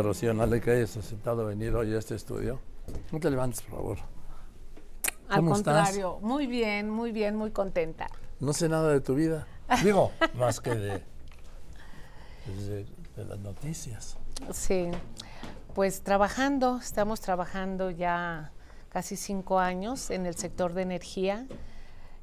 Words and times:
Rocío 0.00 0.32
Nale, 0.32 0.62
que 0.62 0.70
hayas 0.70 0.96
aceptado 0.96 1.44
venir 1.44 1.74
hoy 1.74 1.94
a 1.94 1.98
este 1.98 2.14
estudio. 2.14 2.60
No 3.10 3.20
te 3.20 3.28
levantes, 3.30 3.60
por 3.60 3.72
favor. 3.72 3.98
Al 5.28 5.40
¿Cómo 5.40 5.54
estás? 5.54 5.88
contrario, 5.88 6.18
muy 6.22 6.46
bien, 6.46 6.88
muy 6.88 7.12
bien, 7.12 7.36
muy 7.36 7.50
contenta. 7.50 8.08
No 8.40 8.54
sé 8.54 8.70
nada 8.70 8.90
de 8.90 9.02
tu 9.02 9.14
vida. 9.14 9.46
Digo, 9.84 10.10
más 10.38 10.60
que 10.60 10.74
de, 10.74 11.02
pues, 12.46 12.66
de, 12.68 12.86
de 13.16 13.24
las 13.26 13.38
noticias. 13.40 14.16
Sí, 14.54 14.88
pues 15.74 16.00
trabajando, 16.00 16.78
estamos 16.78 17.20
trabajando 17.20 17.90
ya 17.90 18.50
casi 18.88 19.16
cinco 19.16 19.58
años 19.58 20.10
en 20.10 20.24
el 20.24 20.36
sector 20.36 20.72
de 20.72 20.82
energía, 20.82 21.46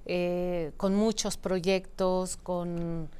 eh, 0.07 0.71
con 0.75 0.95
muchos 0.95 1.37
proyectos, 1.37 2.35
con 2.35 3.11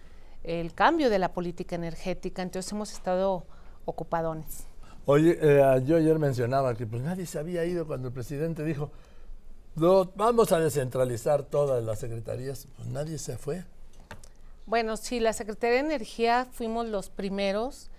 el 0.42 0.74
cambio 0.74 1.12
de 1.12 1.20
la 1.20 1.34
política 1.34 1.76
energética, 1.76 2.42
entonces 2.42 2.72
hemos 2.72 2.92
estado 2.94 3.46
ocupadones. 3.86 4.66
Oye, 5.06 5.38
eh, 5.42 5.82
yo 5.86 5.98
ayer 5.98 6.20
mencionaba 6.20 6.76
que 6.76 6.86
pues 6.86 7.02
nadie 7.02 7.26
se 7.26 7.40
había 7.40 7.66
ido 7.66 7.88
cuando 7.88 8.10
el 8.10 8.14
presidente 8.14 8.64
dijo, 8.64 8.92
"No, 9.76 10.12
vamos 10.16 10.52
a 10.52 10.60
descentralizar 10.60 11.44
todas 11.44 11.84
las 11.84 12.00
secretarías. 12.00 12.68
Pues 12.76 12.88
nadie 12.90 13.18
se 13.18 13.38
fue. 13.38 13.64
Bueno, 14.70 14.98
sí, 14.98 15.20
la 15.20 15.34
Secretaría 15.34 15.78
de 15.82 15.88
Energía 15.88 16.48
fuimos 16.52 16.86
los 16.86 17.10
primeros. 17.10 17.90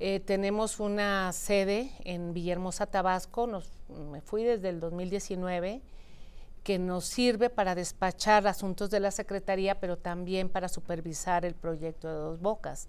Eh, 0.00 0.18
tenemos 0.18 0.80
una 0.80 1.32
sede 1.32 1.92
en 2.02 2.34
Villahermosa, 2.34 2.86
Tabasco. 2.86 3.46
Nos, 3.46 3.70
me 3.88 4.20
fui 4.20 4.42
desde 4.42 4.68
el 4.68 4.80
2019, 4.80 5.80
que 6.64 6.80
nos 6.80 7.04
sirve 7.04 7.50
para 7.50 7.76
despachar 7.76 8.48
asuntos 8.48 8.90
de 8.90 8.98
la 8.98 9.12
Secretaría, 9.12 9.78
pero 9.78 9.96
también 9.96 10.48
para 10.48 10.68
supervisar 10.68 11.44
el 11.44 11.54
proyecto 11.54 12.08
de 12.08 12.14
Dos 12.14 12.40
Bocas. 12.40 12.88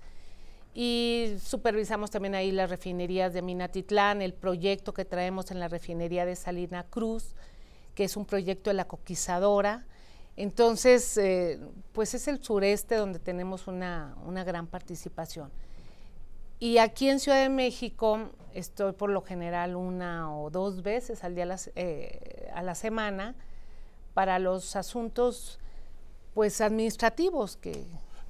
Y 0.73 1.35
supervisamos 1.43 2.11
también 2.11 2.35
ahí 2.35 2.51
las 2.51 2.69
refinerías 2.69 3.33
de 3.33 3.41
Minatitlán, 3.41 4.21
el 4.21 4.33
proyecto 4.33 4.93
que 4.93 5.05
traemos 5.05 5.51
en 5.51 5.59
la 5.59 5.67
refinería 5.67 6.25
de 6.25 6.35
Salina 6.35 6.83
Cruz, 6.83 7.35
que 7.95 8.03
es 8.03 8.15
un 8.15 8.25
proyecto 8.25 8.69
de 8.69 8.75
la 8.75 8.85
coquizadora. 8.85 9.85
Entonces, 10.37 11.17
eh, 11.17 11.59
pues 11.91 12.13
es 12.13 12.27
el 12.27 12.41
sureste 12.43 12.95
donde 12.95 13.19
tenemos 13.19 13.67
una, 13.67 14.15
una, 14.25 14.43
gran 14.43 14.67
participación. 14.67 15.51
Y 16.59 16.77
aquí 16.77 17.09
en 17.09 17.19
Ciudad 17.19 17.41
de 17.41 17.49
México 17.49 18.29
estoy 18.53 18.93
por 18.93 19.09
lo 19.09 19.21
general 19.21 19.75
una 19.75 20.33
o 20.33 20.49
dos 20.49 20.81
veces 20.81 21.23
al 21.23 21.35
día 21.35 21.45
a 21.45 21.57
eh, 21.75 22.49
a 22.53 22.63
la 22.63 22.75
semana 22.75 23.35
para 24.13 24.39
los 24.39 24.75
asuntos 24.75 25.59
pues 26.33 26.61
administrativos 26.61 27.57
que 27.57 27.85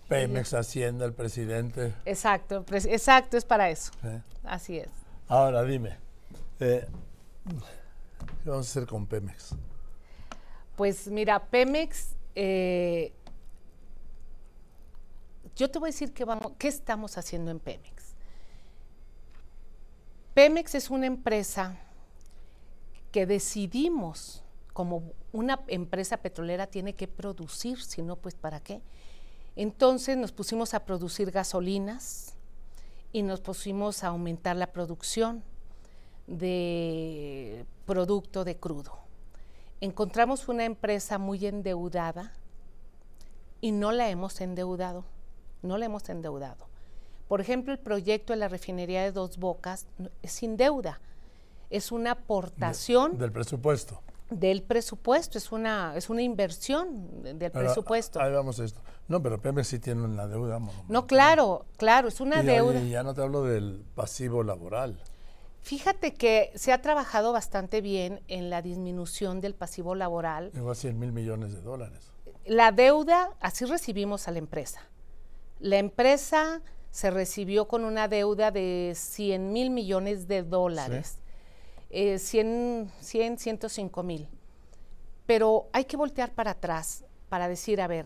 Pemex, 0.10 0.54
Hacienda, 0.56 1.06
el 1.06 1.14
presidente. 1.14 1.94
Exacto, 2.04 2.66
exacto, 2.72 3.38
es 3.38 3.46
para 3.46 3.70
eso. 3.70 3.92
¿Eh? 4.04 4.22
Así 4.44 4.78
es. 4.78 4.90
Ahora 5.28 5.64
dime, 5.64 5.98
eh, 6.60 6.88
¿qué 8.44 8.50
vamos 8.50 8.68
a 8.68 8.70
hacer 8.72 8.88
con 8.88 9.06
Pemex? 9.06 9.56
Pues 10.76 11.08
mira, 11.08 11.40
Pemex, 11.46 12.16
eh, 12.34 13.14
yo 15.56 15.70
te 15.70 15.78
voy 15.78 15.90
a 15.90 15.92
decir 15.92 16.12
qué, 16.12 16.26
vamos, 16.26 16.54
qué 16.58 16.68
estamos 16.68 17.18
haciendo 17.18 17.52
en 17.52 17.60
Pemex. 17.60 18.16
Pemex 20.34 20.74
es 20.74 20.90
una 20.90 21.06
empresa 21.06 21.78
que 23.12 23.28
decidimos, 23.28 24.44
como 24.74 25.14
una 25.32 25.60
empresa 25.68 26.18
petrolera 26.18 26.66
tiene 26.66 26.96
que 26.96 27.08
producir, 27.08 27.82
si 27.84 28.02
no, 28.02 28.16
pues 28.16 28.34
¿para 28.36 28.60
qué? 28.60 28.82
Entonces 29.62 30.16
nos 30.16 30.32
pusimos 30.32 30.74
a 30.74 30.86
producir 30.86 31.32
gasolinas 31.32 32.34
y 33.12 33.24
nos 33.24 33.42
pusimos 33.42 34.06
a 34.06 34.08
aumentar 34.08 34.56
la 34.56 34.68
producción 34.68 35.44
de 36.28 37.66
producto 37.86 38.46
de 38.46 38.56
crudo. 38.56 38.98
Encontramos 39.82 40.48
una 40.48 40.64
empresa 40.64 41.18
muy 41.18 41.46
endeudada 41.46 42.32
y 43.60 43.74
no 43.74 43.92
la 43.92 44.10
hemos 44.10 44.40
endeudado, 44.40 45.04
no 45.62 45.78
la 45.78 45.88
hemos 45.88 46.08
endeudado. 46.08 46.70
Por 47.28 47.42
ejemplo, 47.42 47.74
el 47.74 47.80
proyecto 47.80 48.32
de 48.32 48.40
la 48.40 48.48
refinería 48.48 49.04
de 49.04 49.12
Dos 49.12 49.38
Bocas 49.38 49.88
es 50.22 50.32
sin 50.32 50.56
deuda, 50.56 51.02
es 51.70 51.92
una 51.92 52.12
aportación 52.12 53.12
de, 53.12 53.18
del 53.18 53.34
presupuesto 53.34 54.00
del 54.30 54.64
presupuesto, 54.64 55.38
es 55.38 55.52
una, 55.52 55.94
es 55.96 56.10
una 56.10 56.22
inversión 56.22 57.24
del 57.38 57.52
presupuesto. 57.52 58.22
Ahí 58.22 58.32
vamos 58.32 58.60
a 58.60 58.66
esto. 58.66 58.82
No, 59.08 59.22
pero 59.24 59.42
Pemex 59.42 59.68
sí 59.68 59.80
tiene 59.80 60.04
una 60.04 60.28
deuda. 60.28 60.60
No, 60.88 61.08
claro, 61.08 61.66
claro, 61.78 62.08
es 62.08 62.20
una 62.20 62.44
y, 62.44 62.46
deuda. 62.46 62.80
Y 62.80 62.92
ya 62.92 63.04
no 63.04 63.14
te 63.14 63.22
hablo 63.22 63.44
del 63.44 63.84
pasivo 63.96 64.44
laboral. 64.44 65.02
Fíjate 65.62 66.14
que 66.14 66.52
se 66.56 66.72
ha 66.72 66.82
trabajado 66.82 67.34
bastante 67.34 67.82
bien 67.82 68.22
en 68.28 68.50
la 68.50 68.62
disminución 68.62 69.42
del 69.42 69.56
pasivo 69.56 69.96
laboral. 69.96 70.52
Llegó 70.54 70.72
a 70.72 70.76
100 70.76 71.00
mil 71.00 71.12
millones 71.12 71.54
de 71.54 71.62
dólares. 71.62 72.12
La 72.46 72.72
deuda, 72.72 73.36
así 73.40 73.66
recibimos 73.66 74.28
a 74.28 74.32
la 74.32 74.40
empresa. 74.40 74.82
La 75.60 75.78
empresa 75.78 76.62
se 76.92 77.12
recibió 77.12 77.68
con 77.68 77.84
una 77.84 78.08
deuda 78.08 78.52
de 78.52 78.94
100 78.96 79.52
mil 79.52 79.70
millones 79.70 80.28
de 80.28 80.44
dólares. 80.44 81.18
¿Sí? 81.18 81.29
Eh, 81.90 82.20
100, 82.20 82.92
100, 83.00 83.38
105 83.38 84.04
mil. 84.04 84.28
Pero 85.26 85.68
hay 85.74 85.86
que 85.86 85.98
voltear 85.98 86.34
para 86.34 86.52
atrás 86.52 87.04
para 87.30 87.48
decir, 87.48 87.82
a 87.82 87.88
ver, 87.88 88.06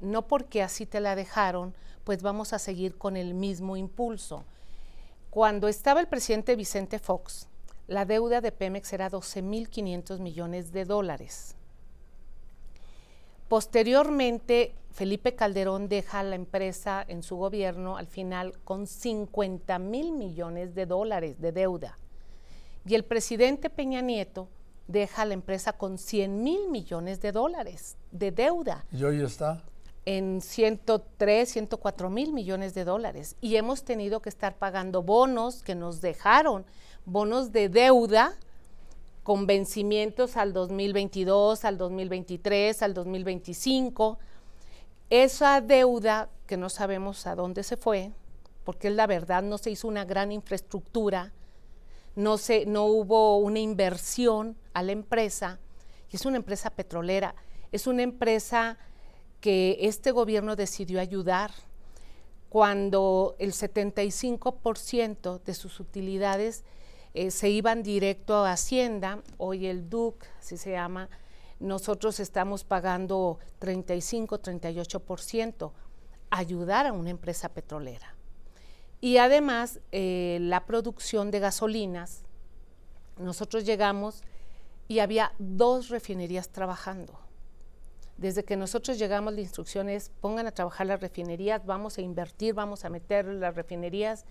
no 0.00 0.26
porque 0.26 0.62
así 0.62 0.86
te 0.86 1.00
la 1.00 1.16
dejaron, 1.16 1.74
pues 2.04 2.22
vamos 2.22 2.52
a 2.52 2.58
seguir 2.58 2.96
con 2.96 3.16
el 3.16 3.34
mismo 3.34 3.76
impulso. 3.76 4.44
Cuando 5.30 5.68
estaba 5.68 6.00
el 6.00 6.06
presidente 6.06 6.54
Vicente 6.56 6.98
Fox, 6.98 7.48
la 7.86 8.04
deuda 8.04 8.40
de 8.40 8.52
Pemex 8.52 8.92
era 8.92 9.10
12.500 9.10 10.20
millones 10.20 10.72
de 10.72 10.84
dólares. 10.84 11.56
Posteriormente, 13.48 14.74
Felipe 14.90 15.34
Calderón 15.34 15.88
deja 15.88 16.22
la 16.22 16.34
empresa 16.34 17.04
en 17.06 17.22
su 17.22 17.36
gobierno 17.36 17.96
al 17.96 18.06
final 18.06 18.58
con 18.64 18.86
50 18.86 19.78
mil 19.80 20.12
millones 20.12 20.74
de 20.74 20.86
dólares 20.86 21.40
de 21.40 21.52
deuda. 21.52 21.98
Y 22.86 22.94
el 22.94 23.04
presidente 23.04 23.70
Peña 23.70 24.02
Nieto 24.02 24.48
deja 24.88 25.24
la 25.24 25.34
empresa 25.34 25.72
con 25.72 25.96
100 25.96 26.42
mil 26.42 26.68
millones 26.68 27.20
de 27.20 27.32
dólares 27.32 27.96
de 28.10 28.30
deuda. 28.30 28.84
¿Y 28.92 29.04
hoy 29.04 29.22
está? 29.22 29.62
En 30.04 30.42
103, 30.42 31.48
104 31.48 32.10
mil 32.10 32.34
millones 32.34 32.74
de 32.74 32.84
dólares. 32.84 33.36
Y 33.40 33.56
hemos 33.56 33.84
tenido 33.84 34.20
que 34.20 34.28
estar 34.28 34.56
pagando 34.58 35.02
bonos 35.02 35.62
que 35.62 35.74
nos 35.74 36.02
dejaron, 36.02 36.66
bonos 37.06 37.52
de 37.52 37.70
deuda 37.70 38.36
con 39.22 39.46
vencimientos 39.46 40.36
al 40.36 40.52
2022, 40.52 41.64
al 41.64 41.78
2023, 41.78 42.82
al 42.82 42.92
2025. 42.92 44.18
Esa 45.08 45.62
deuda 45.62 46.28
que 46.46 46.58
no 46.58 46.68
sabemos 46.68 47.26
a 47.26 47.34
dónde 47.34 47.62
se 47.62 47.78
fue, 47.78 48.12
porque 48.64 48.90
la 48.90 49.06
verdad 49.06 49.42
no 49.42 49.56
se 49.56 49.70
hizo 49.70 49.88
una 49.88 50.04
gran 50.04 50.30
infraestructura 50.32 51.32
no, 52.16 52.38
se, 52.38 52.66
no 52.66 52.84
hubo 52.86 53.38
una 53.38 53.58
inversión 53.58 54.56
a 54.72 54.82
la 54.82 54.92
empresa, 54.92 55.58
y 56.10 56.16
es 56.16 56.26
una 56.26 56.36
empresa 56.36 56.70
petrolera, 56.70 57.34
es 57.72 57.86
una 57.86 58.02
empresa 58.02 58.78
que 59.40 59.78
este 59.80 60.10
gobierno 60.10 60.56
decidió 60.56 61.00
ayudar 61.00 61.50
cuando 62.48 63.34
el 63.38 63.52
75% 63.52 65.42
de 65.42 65.54
sus 65.54 65.80
utilidades 65.80 66.64
eh, 67.12 67.30
se 67.30 67.50
iban 67.50 67.82
directo 67.82 68.44
a 68.44 68.52
Hacienda, 68.52 69.22
hoy 69.38 69.66
el 69.66 69.90
DUC, 69.90 70.24
así 70.38 70.56
se 70.56 70.72
llama, 70.72 71.08
nosotros 71.60 72.20
estamos 72.20 72.64
pagando 72.64 73.38
35, 73.58 74.40
38%, 74.40 75.72
ayudar 76.30 76.86
a 76.86 76.92
una 76.92 77.10
empresa 77.10 77.48
petrolera. 77.48 78.14
Y 79.04 79.18
además, 79.18 79.80
eh, 79.92 80.38
la 80.40 80.64
producción 80.64 81.30
de 81.30 81.38
gasolinas, 81.38 82.22
nosotros 83.18 83.66
llegamos 83.66 84.22
y 84.88 85.00
había 85.00 85.34
dos 85.38 85.90
refinerías 85.90 86.48
trabajando. 86.48 87.12
Desde 88.16 88.44
que 88.44 88.56
nosotros 88.56 88.98
llegamos, 88.98 89.34
la 89.34 89.42
instrucción 89.42 89.90
es 89.90 90.08
pongan 90.22 90.46
a 90.46 90.52
trabajar 90.52 90.86
las 90.86 91.02
refinerías, 91.02 91.66
vamos 91.66 91.98
a 91.98 92.00
invertir, 92.00 92.54
vamos 92.54 92.86
a 92.86 92.88
meter 92.88 93.26
las 93.26 93.54
refinerías. 93.54 94.24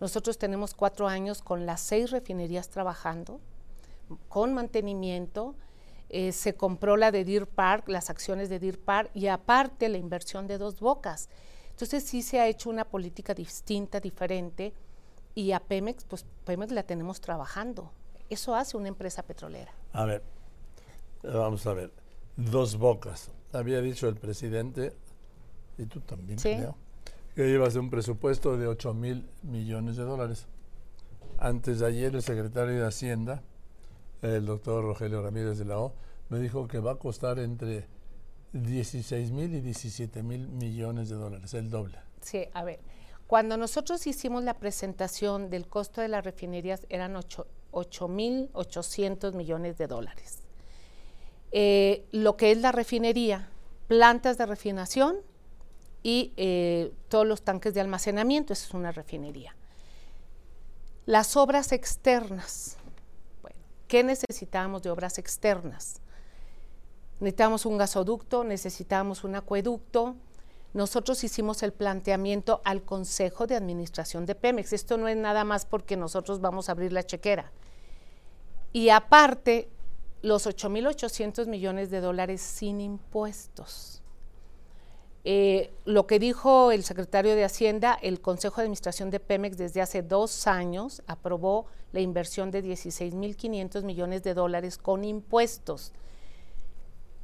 Nosotros 0.00 0.38
tenemos 0.38 0.72
cuatro 0.72 1.06
años 1.06 1.42
con 1.42 1.66
las 1.66 1.82
seis 1.82 2.10
refinerías 2.10 2.70
trabajando, 2.70 3.42
con 4.30 4.54
mantenimiento. 4.54 5.54
Eh, 6.08 6.32
se 6.32 6.54
compró 6.54 6.96
la 6.96 7.10
de 7.10 7.26
Deer 7.26 7.46
Park, 7.46 7.90
las 7.90 8.08
acciones 8.08 8.48
de 8.48 8.58
Deer 8.58 8.80
Park 8.80 9.10
y 9.12 9.26
aparte 9.26 9.90
la 9.90 9.98
inversión 9.98 10.46
de 10.46 10.56
dos 10.56 10.80
bocas. 10.80 11.28
Entonces 11.74 12.04
sí 12.04 12.22
se 12.22 12.38
ha 12.38 12.46
hecho 12.46 12.70
una 12.70 12.84
política 12.84 13.34
distinta, 13.34 13.98
diferente, 13.98 14.72
y 15.34 15.50
a 15.50 15.58
Pemex, 15.58 16.04
pues 16.04 16.24
Pemex 16.44 16.70
la 16.70 16.84
tenemos 16.84 17.20
trabajando. 17.20 17.90
Eso 18.30 18.54
hace 18.54 18.76
una 18.76 18.86
empresa 18.86 19.24
petrolera. 19.24 19.72
A 19.92 20.04
ver, 20.04 20.22
vamos 21.24 21.66
a 21.66 21.72
ver. 21.72 21.90
Dos 22.36 22.76
bocas. 22.78 23.32
Había 23.52 23.80
dicho 23.80 24.08
el 24.08 24.14
presidente, 24.14 24.92
y 25.76 25.86
tú 25.86 26.00
también, 26.00 26.38
¿Sí? 26.38 26.54
creo, 26.54 26.76
que 27.34 27.48
ibas 27.48 27.74
de 27.74 27.80
un 27.80 27.90
presupuesto 27.90 28.56
de 28.56 28.68
8 28.68 28.94
mil 28.94 29.28
millones 29.42 29.96
de 29.96 30.04
dólares. 30.04 30.46
Antes 31.38 31.80
de 31.80 31.86
ayer 31.86 32.14
el 32.14 32.22
secretario 32.22 32.74
de 32.74 32.86
Hacienda, 32.86 33.42
el 34.22 34.46
doctor 34.46 34.84
Rogelio 34.84 35.22
Ramírez 35.22 35.58
de 35.58 35.64
la 35.64 35.80
O, 35.80 35.92
me 36.28 36.38
dijo 36.38 36.68
que 36.68 36.78
va 36.78 36.92
a 36.92 36.96
costar 36.96 37.40
entre 37.40 37.88
16 38.54 39.32
mil 39.32 39.54
y 39.54 39.60
17 39.60 40.22
mil 40.22 40.48
millones 40.48 41.08
de 41.08 41.16
dólares, 41.16 41.52
el 41.54 41.70
doble. 41.70 41.98
Sí, 42.20 42.46
a 42.54 42.64
ver, 42.64 42.80
cuando 43.26 43.56
nosotros 43.56 44.06
hicimos 44.06 44.44
la 44.44 44.54
presentación 44.54 45.50
del 45.50 45.66
costo 45.66 46.00
de 46.00 46.08
las 46.08 46.24
refinerías 46.24 46.86
eran 46.88 47.16
8 47.16 48.08
mil 48.08 48.48
800 48.52 49.34
millones 49.34 49.76
de 49.76 49.86
dólares. 49.88 50.40
Eh, 51.50 52.04
lo 52.12 52.36
que 52.36 52.52
es 52.52 52.58
la 52.58 52.72
refinería, 52.72 53.48
plantas 53.88 54.38
de 54.38 54.46
refinación 54.46 55.16
y 56.02 56.32
eh, 56.36 56.92
todos 57.08 57.26
los 57.26 57.42
tanques 57.42 57.74
de 57.74 57.80
almacenamiento, 57.80 58.52
eso 58.52 58.66
es 58.68 58.74
una 58.74 58.92
refinería. 58.92 59.56
Las 61.06 61.36
obras 61.36 61.72
externas. 61.72 62.76
Bueno, 63.42 63.58
¿qué 63.88 64.04
necesitábamos 64.04 64.82
de 64.82 64.90
obras 64.90 65.18
externas? 65.18 66.00
Necesitábamos 67.20 67.66
un 67.66 67.78
gasoducto, 67.78 68.44
necesitábamos 68.44 69.24
un 69.24 69.36
acueducto. 69.36 70.16
Nosotros 70.72 71.22
hicimos 71.22 71.62
el 71.62 71.72
planteamiento 71.72 72.60
al 72.64 72.82
Consejo 72.82 73.46
de 73.46 73.54
Administración 73.54 74.26
de 74.26 74.34
Pemex. 74.34 74.72
Esto 74.72 74.96
no 74.96 75.06
es 75.08 75.16
nada 75.16 75.44
más 75.44 75.66
porque 75.66 75.96
nosotros 75.96 76.40
vamos 76.40 76.68
a 76.68 76.72
abrir 76.72 76.92
la 76.92 77.04
chequera. 77.04 77.52
Y 78.72 78.88
aparte, 78.88 79.68
los 80.22 80.46
8.800 80.46 81.46
millones 81.46 81.90
de 81.90 82.00
dólares 82.00 82.40
sin 82.40 82.80
impuestos. 82.80 84.02
Eh, 85.26 85.72
lo 85.84 86.06
que 86.06 86.18
dijo 86.18 86.70
el 86.70 86.84
secretario 86.84 87.34
de 87.34 87.44
Hacienda, 87.44 87.96
el 88.02 88.20
Consejo 88.20 88.56
de 88.56 88.62
Administración 88.62 89.10
de 89.10 89.20
Pemex 89.20 89.56
desde 89.56 89.80
hace 89.80 90.02
dos 90.02 90.46
años 90.46 91.02
aprobó 91.06 91.66
la 91.92 92.00
inversión 92.00 92.50
de 92.50 92.62
16.500 92.62 93.84
millones 93.84 94.22
de 94.22 94.34
dólares 94.34 94.76
con 94.76 95.04
impuestos. 95.04 95.92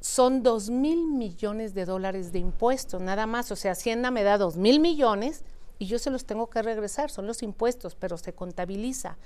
Son 0.01 0.43
2 0.43 0.69
mil 0.69 1.07
millones 1.07 1.73
de 1.73 1.85
dólares 1.85 2.33
de 2.33 2.39
impuestos, 2.39 3.01
nada 3.01 3.25
más. 3.25 3.51
O 3.51 3.55
sea, 3.55 3.71
Hacienda 3.71 4.11
me 4.11 4.23
da 4.23 4.37
2 4.37 4.57
mil 4.57 4.81
millones 4.81 5.45
y 5.79 5.85
yo 5.85 5.97
se 5.97 6.09
los 6.09 6.25
tengo 6.25 6.49
que 6.49 6.61
regresar, 6.61 7.09
son 7.09 7.25
los 7.25 7.41
impuestos, 7.41 7.95
pero 7.95 8.17
se 8.17 8.33
contabiliza. 8.33 9.17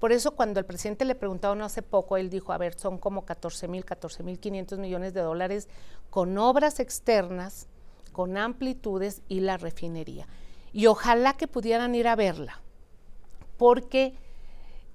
Por 0.00 0.10
eso 0.10 0.32
cuando 0.32 0.58
el 0.58 0.66
presidente 0.66 1.04
le 1.04 1.14
preguntaba 1.14 1.54
no 1.54 1.64
hace 1.64 1.82
poco, 1.82 2.16
él 2.16 2.28
dijo, 2.28 2.52
a 2.52 2.58
ver, 2.58 2.74
son 2.74 2.98
como 2.98 3.24
14 3.24 3.68
mil, 3.68 3.84
14 3.84 4.22
mil 4.24 4.40
500 4.40 4.78
millones 4.80 5.14
de 5.14 5.20
dólares 5.20 5.68
con 6.10 6.36
obras 6.36 6.80
externas 6.80 7.68
con 8.14 8.38
amplitudes 8.38 9.20
y 9.28 9.40
la 9.40 9.58
refinería. 9.58 10.26
Y 10.72 10.86
ojalá 10.86 11.34
que 11.34 11.46
pudieran 11.46 11.94
ir 11.94 12.08
a 12.08 12.16
verla, 12.16 12.62
porque 13.58 14.14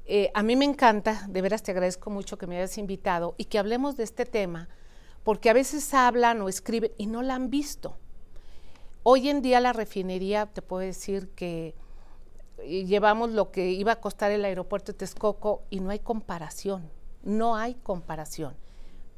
eh, 0.05 0.31
a 0.33 0.41
mí 0.41 0.55
me 0.55 0.65
encanta, 0.65 1.27
de 1.29 1.41
veras 1.43 1.61
te 1.61 1.71
agradezco 1.71 2.09
mucho 2.09 2.39
que 2.39 2.47
me 2.47 2.57
hayas 2.57 2.79
invitado 2.79 3.35
y 3.37 3.45
que 3.45 3.59
hablemos 3.59 3.95
de 3.95 4.03
este 4.03 4.25
tema, 4.25 4.67
porque 5.23 5.49
a 5.49 5.53
veces 5.53 5.93
hablan 5.93 6.41
o 6.41 6.49
escriben 6.49 6.91
y 6.97 7.07
no 7.07 7.21
la 7.21 7.35
han 7.35 7.49
visto. 7.49 7.97
Hoy 9.03 9.29
en 9.29 9.41
día 9.41 9.59
la 9.59 9.73
refinería, 9.73 10.45
te 10.45 10.61
puedo 10.61 10.81
decir 10.81 11.29
que 11.29 11.73
eh, 12.59 12.85
llevamos 12.85 13.31
lo 13.31 13.51
que 13.51 13.71
iba 13.71 13.93
a 13.93 14.01
costar 14.01 14.31
el 14.31 14.45
aeropuerto 14.45 14.91
de 14.91 14.97
Texcoco 14.97 15.63
y 15.69 15.79
no 15.79 15.89
hay 15.89 15.99
comparación, 15.99 16.89
no 17.23 17.55
hay 17.55 17.75
comparación. 17.75 18.55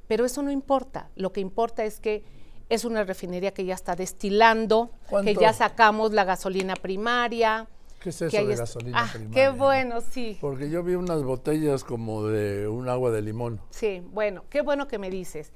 Pero 0.07 0.25
eso 0.25 0.42
no 0.42 0.51
importa, 0.51 1.09
lo 1.15 1.31
que 1.31 1.42
importa 1.42 1.83
es 1.83 2.00
que 2.00 2.24
es 2.71 2.86
una 2.86 3.03
refinería 3.03 3.53
que 3.53 3.65
ya 3.65 3.74
está 3.74 3.95
destilando, 3.95 4.92
que 5.25 5.36
ya 5.36 5.51
sacamos 5.51 6.13
la 6.13 6.24
gasolina 6.24 6.75
primaria. 6.75 7.68
¿Qué 8.01 8.09
es 8.09 8.21
eso 8.21 8.45
de 8.45 8.56
gasolina 8.56 9.03
ah, 9.03 9.09
primaria? 9.12 9.33
Qué 9.51 9.57
bueno, 9.57 10.00
sí. 10.00 10.38
Porque 10.39 10.69
yo 10.69 10.81
vi 10.81 10.95
unas 10.95 11.21
botellas 11.21 11.83
como 11.83 12.24
de 12.27 12.69
un 12.69 12.88
agua 12.88 13.12
de 13.12 13.21
limón. 13.21 13.59
Sí, 13.71 14.01
bueno, 14.13 14.45
qué 14.50 14.62
bueno 14.62 14.88
que 14.88 15.00
me 15.00 15.09
dices. 15.09 15.51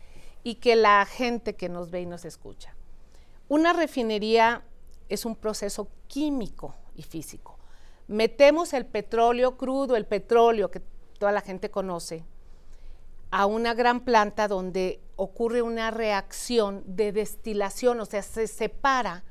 Y 0.45 0.55
que 0.55 0.77
la 0.77 1.05
gente 1.05 1.55
que 1.55 1.67
nos 1.67 1.89
ve 1.89 2.03
y 2.03 2.05
nos 2.05 2.23
escucha. 2.23 2.73
Una 3.49 3.73
refinería 3.73 4.63
es 5.09 5.25
un 5.25 5.35
proceso 5.35 5.89
químico 6.07 6.73
y 6.95 7.03
físico. 7.03 7.57
Metemos 8.07 8.73
el 8.73 8.85
petróleo 8.85 9.57
crudo, 9.57 9.97
el 9.97 10.05
petróleo 10.05 10.71
que 10.71 10.81
toda 11.19 11.33
la 11.33 11.41
gente 11.41 11.69
conoce, 11.69 12.23
a 13.31 13.47
una 13.47 13.73
gran 13.73 14.01
planta 14.05 14.47
donde 14.47 15.01
ocurre 15.15 15.61
una 15.61 15.91
reacción 15.91 16.83
de 16.85 17.11
destilación, 17.11 17.99
o 17.99 18.05
sea, 18.05 18.21
se 18.21 18.47
separa 18.47 19.23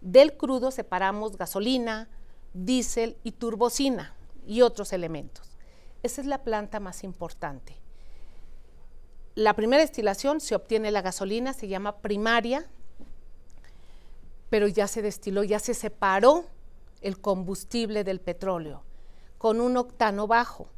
del 0.00 0.36
crudo, 0.36 0.70
separamos 0.70 1.36
gasolina, 1.36 2.08
diésel 2.52 3.16
y 3.22 3.32
turbocina 3.32 4.14
y 4.46 4.62
otros 4.62 4.92
elementos. 4.92 5.56
Esa 6.02 6.20
es 6.20 6.26
la 6.26 6.42
planta 6.44 6.80
más 6.80 7.04
importante. 7.04 7.76
La 9.36 9.54
primera 9.54 9.82
destilación 9.82 10.40
se 10.40 10.54
obtiene 10.54 10.90
la 10.90 11.02
gasolina, 11.02 11.52
se 11.52 11.68
llama 11.68 11.98
primaria, 11.98 12.66
pero 14.48 14.66
ya 14.66 14.88
se 14.88 15.02
destiló, 15.02 15.44
ya 15.44 15.58
se 15.58 15.74
separó 15.74 16.46
el 17.02 17.20
combustible 17.20 18.02
del 18.02 18.18
petróleo 18.18 18.82
con 19.36 19.60
un 19.60 19.76
octano 19.76 20.26
bajo. 20.26 20.68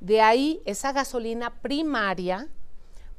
De 0.00 0.20
ahí 0.20 0.60
esa 0.64 0.92
gasolina 0.92 1.60
primaria 1.62 2.48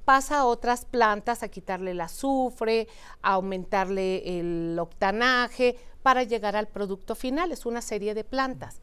pasa 0.03 0.39
a 0.39 0.45
otras 0.45 0.83
plantas 0.83 1.43
a 1.43 1.47
quitarle 1.47 1.91
el 1.91 2.01
azufre, 2.01 2.89
a 3.21 3.33
aumentarle 3.35 4.39
el 4.39 4.77
octanaje 4.77 5.77
para 6.03 6.23
llegar 6.23 6.57
al 6.57 6.67
producto 6.67 7.15
final. 7.15 7.53
Es 7.53 7.65
una 7.65 7.81
serie 7.81 8.13
de 8.13 8.25
plantas. 8.25 8.81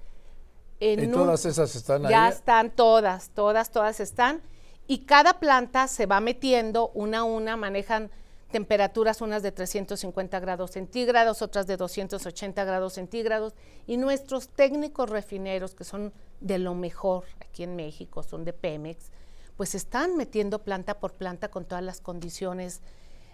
¿Y 0.81 1.09
todas 1.09 1.45
esas 1.45 1.77
están 1.77 2.07
ahí? 2.07 2.11
Ya 2.11 2.29
están 2.29 2.71
todas, 2.71 3.29
todas, 3.35 3.71
todas 3.71 4.01
están. 4.01 4.41
Y 4.87 4.99
cada 4.99 5.41
planta 5.41 5.89
se 5.89 6.07
va 6.07 6.21
metiendo 6.21 6.91
una 6.95 7.19
a 7.19 7.25
una, 7.25 7.57
manejan 7.57 8.11
temperaturas 8.51 9.21
unas 9.21 9.43
de 9.43 9.53
350 9.53 10.39
grados 10.41 10.71
centígrados, 10.71 11.43
otras 11.43 11.67
de 11.67 11.77
280 11.77 12.65
grados 12.65 12.95
centígrados. 12.95 13.55
Y 13.87 13.97
nuestros 13.97 14.49
técnicos 14.49 15.11
refineros, 15.11 15.75
que 15.75 15.85
son 15.85 16.13
de 16.41 16.59
lo 16.59 16.75
mejor 16.75 17.25
aquí 17.41 17.65
en 17.65 17.77
México, 17.77 18.23
son 18.23 18.45
de 18.45 18.53
Pemex, 18.53 19.11
pues 19.57 19.75
están 19.75 20.17
metiendo 20.17 20.63
planta 20.63 21.01
por 21.01 21.15
planta 21.15 21.49
con 21.49 21.65
todas 21.65 21.83
las 21.83 22.01
condiciones 22.01 22.83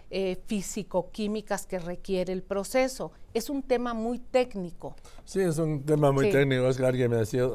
eh, 0.09 0.37
físico-químicas 0.45 1.65
que 1.65 1.79
requiere 1.79 2.33
el 2.33 2.43
proceso. 2.43 3.11
Es 3.33 3.49
un 3.49 3.63
tema 3.63 3.93
muy 3.93 4.19
técnico. 4.19 4.95
Sí, 5.25 5.41
es 5.41 5.57
un 5.57 5.83
tema 5.83 6.11
muy 6.11 6.31
técnico. 6.31 6.67
Es 6.67 6.77
que 6.77 6.85
alguien 6.85 7.11
me 7.11 7.17
decía 7.17 7.49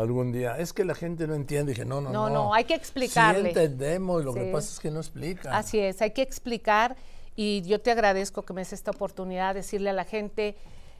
algún 0.00 0.32
día, 0.32 0.58
es 0.58 0.72
que 0.72 0.84
la 0.84 0.94
gente 0.94 1.26
no 1.26 1.34
entiende. 1.34 1.72
Dije, 1.72 1.84
no, 1.84 2.00
no, 2.00 2.10
no. 2.10 2.28
No, 2.28 2.34
no, 2.34 2.54
hay 2.54 2.64
que 2.64 2.74
explicarle. 2.74 3.52
Sí 3.52 3.58
entendemos, 3.58 4.24
lo 4.24 4.34
que 4.34 4.44
pasa 4.52 4.72
es 4.72 4.80
que 4.80 4.90
no 4.90 5.00
explica. 5.00 5.56
Así 5.56 5.78
es, 5.78 6.00
hay 6.02 6.12
que 6.12 6.22
explicar 6.22 6.96
y 7.36 7.62
yo 7.62 7.80
te 7.80 7.90
agradezco 7.90 8.42
que 8.42 8.52
me 8.52 8.60
des 8.60 8.72
esta 8.72 8.90
oportunidad 8.90 9.54
de 9.54 9.60
decirle 9.60 9.90
a 9.90 9.92
la 9.92 10.04
gente, 10.04 10.56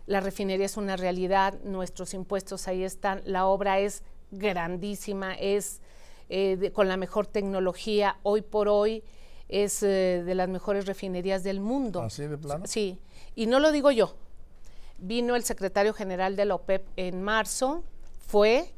la 0.06 0.20
refinería 0.20 0.66
es 0.66 0.76
una 0.76 0.96
realidad, 0.96 1.58
nuestros 1.64 2.14
impuestos 2.14 2.68
ahí 2.68 2.82
están, 2.82 3.22
la 3.24 3.46
obra 3.46 3.78
es 3.78 4.02
grandísima, 4.30 5.34
es 5.34 5.80
eh, 6.28 6.70
con 6.72 6.88
la 6.88 6.96
mejor 6.96 7.26
tecnología, 7.26 8.16
hoy 8.22 8.42
por 8.42 8.68
hoy 8.68 9.02
es 9.48 9.82
eh, 9.82 10.22
de 10.24 10.34
las 10.34 10.48
mejores 10.48 10.86
refinerías 10.86 11.42
del 11.42 11.60
mundo. 11.60 12.02
¿Así 12.02 12.26
de 12.26 12.38
plano? 12.38 12.66
Sí, 12.66 12.98
y 13.34 13.46
no 13.46 13.58
lo 13.58 13.72
digo 13.72 13.90
yo. 13.90 14.14
Vino 14.98 15.34
el 15.34 15.42
secretario 15.42 15.92
general 15.92 16.36
de 16.36 16.44
la 16.44 16.54
OPEP 16.54 16.86
en 16.96 17.22
marzo, 17.22 17.82
fue, 18.26 18.72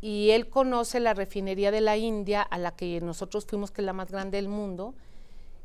y 0.00 0.30
él 0.30 0.48
conoce 0.48 1.00
la 1.00 1.14
refinería 1.14 1.70
de 1.70 1.80
la 1.80 1.96
India, 1.96 2.42
a 2.42 2.58
la 2.58 2.72
que 2.72 3.00
nosotros 3.00 3.46
fuimos, 3.46 3.70
que 3.70 3.82
es 3.82 3.86
la 3.86 3.92
más 3.92 4.10
grande 4.10 4.38
del 4.38 4.48
mundo, 4.48 4.94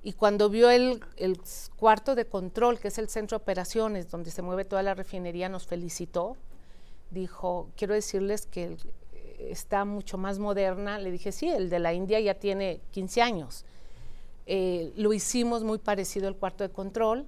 y 0.04 0.14
cuando 0.14 0.50
vio 0.50 0.70
el, 0.70 1.02
el, 1.18 1.40
cuarto 1.78 2.14
de 2.14 2.26
control, 2.26 2.80
que 2.80 2.90
es 2.90 2.98
el 3.00 3.10
centro 3.10 3.38
de 3.38 3.42
operaciones, 3.42 4.12
donde 4.12 4.30
se 4.30 4.42
mueve 4.42 4.64
toda 4.64 4.84
la 4.84 4.94
refinería, 4.94 5.50
nos 5.50 5.66
felicitó. 5.66 6.38
Dijo, 7.10 7.70
quiero 7.76 7.96
decirles 7.96 8.46
que 8.46 8.78
está 9.40 9.86
mucho 9.86 10.18
más 10.18 10.40
moderna. 10.40 11.00
Le 11.00 11.12
dije, 11.12 11.32
sí, 11.32 11.48
el 11.48 11.70
de 11.70 11.80
la 11.80 11.94
India 11.94 12.20
ya 12.20 12.36
tiene 12.36 12.82
15 12.92 13.22
años. 13.22 13.66
Eh, 14.46 14.94
lo 14.96 15.14
hicimos 15.14 15.64
muy 15.64 15.80
parecido 15.80 16.28
al 16.28 16.36
cuarto 16.36 16.64
de 16.64 16.70
control. 16.70 17.26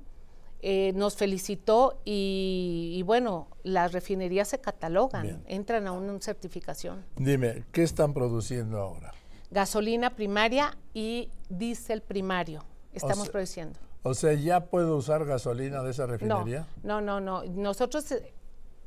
Eh, 0.62 0.92
nos 0.96 1.16
felicitó 1.16 2.02
y, 2.04 3.04
bueno, 3.06 3.48
las 3.64 3.92
refinerías 3.92 4.48
se 4.48 4.60
catalogan, 4.60 5.44
entran 5.46 5.86
a 5.86 5.92
una 5.92 6.20
certificación. 6.20 7.06
Dime, 7.16 7.66
¿qué 7.72 7.84
están 7.84 8.14
produciendo 8.14 8.80
ahora? 8.80 9.14
Gasolina 9.52 10.16
primaria 10.16 10.76
y 10.94 11.30
diésel 11.50 12.02
primario. 12.02 12.64
Estamos 12.92 13.30
produciendo. 13.30 13.80
O 14.02 14.14
sea, 14.14 14.34
¿ya 14.34 14.66
puedo 14.66 14.98
usar 14.98 15.26
gasolina 15.26 15.84
de 15.84 15.92
esa 15.92 16.06
refinería? 16.08 16.66
No, 16.82 17.02
no, 17.02 17.20
no. 17.20 17.44
no. 17.44 17.52
Nosotros, 17.54 18.12
eh, 18.12 18.34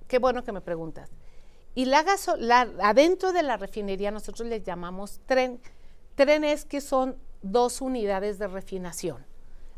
qué 0.09 0.19
bueno 0.19 0.43
que 0.43 0.51
me 0.51 0.61
preguntas. 0.61 1.11
Y 1.75 1.85
la, 1.85 2.05
adentro 2.83 3.33
de 3.33 3.43
la 3.43 3.57
refinería 3.57 4.11
nosotros 4.11 4.49
les 4.49 4.65
llamamos 4.65 5.21
tren. 5.27 5.61
Trenes 6.15 6.65
que 6.65 6.81
son 6.81 7.17
dos 7.43 7.81
unidades 7.81 8.39
de 8.39 8.49
refinación. 8.49 9.25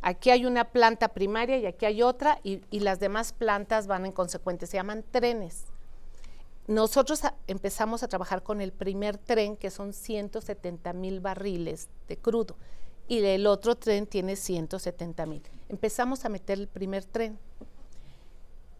Aquí 0.02 0.30
hay 0.30 0.44
una 0.46 0.64
planta 0.64 1.08
primaria 1.08 1.58
y 1.58 1.66
aquí 1.66 1.86
hay 1.86 2.02
otra 2.02 2.40
y, 2.42 2.60
las 2.80 2.98
demás 2.98 3.32
plantas 3.32 3.86
van 3.86 4.04
en 4.04 4.10
consecuencia, 4.10 4.66
se 4.66 4.76
llaman 4.76 5.04
trenes. 5.08 5.66
nosotros 6.66 7.22
empezamos 7.46 8.02
a 8.02 8.08
trabajar 8.08 8.42
con 8.42 8.60
el 8.60 8.72
primer 8.72 9.16
tren, 9.16 9.56
que 9.56 9.70
son 9.70 9.92
170 9.92 10.92
mil 10.92 11.20
barriles 11.20 11.88
de 12.08 12.16
crudo, 12.16 12.56
y 13.06 13.24
el 13.24 13.46
otro 13.46 13.76
tren 13.76 14.06
tiene 14.06 14.34
170 14.34 15.26
mil. 15.26 15.42
Empezamos 15.68 16.24
a 16.24 16.28
meter 16.28 16.58
el 16.58 16.68
primer 16.68 17.04
tren. 17.04 17.38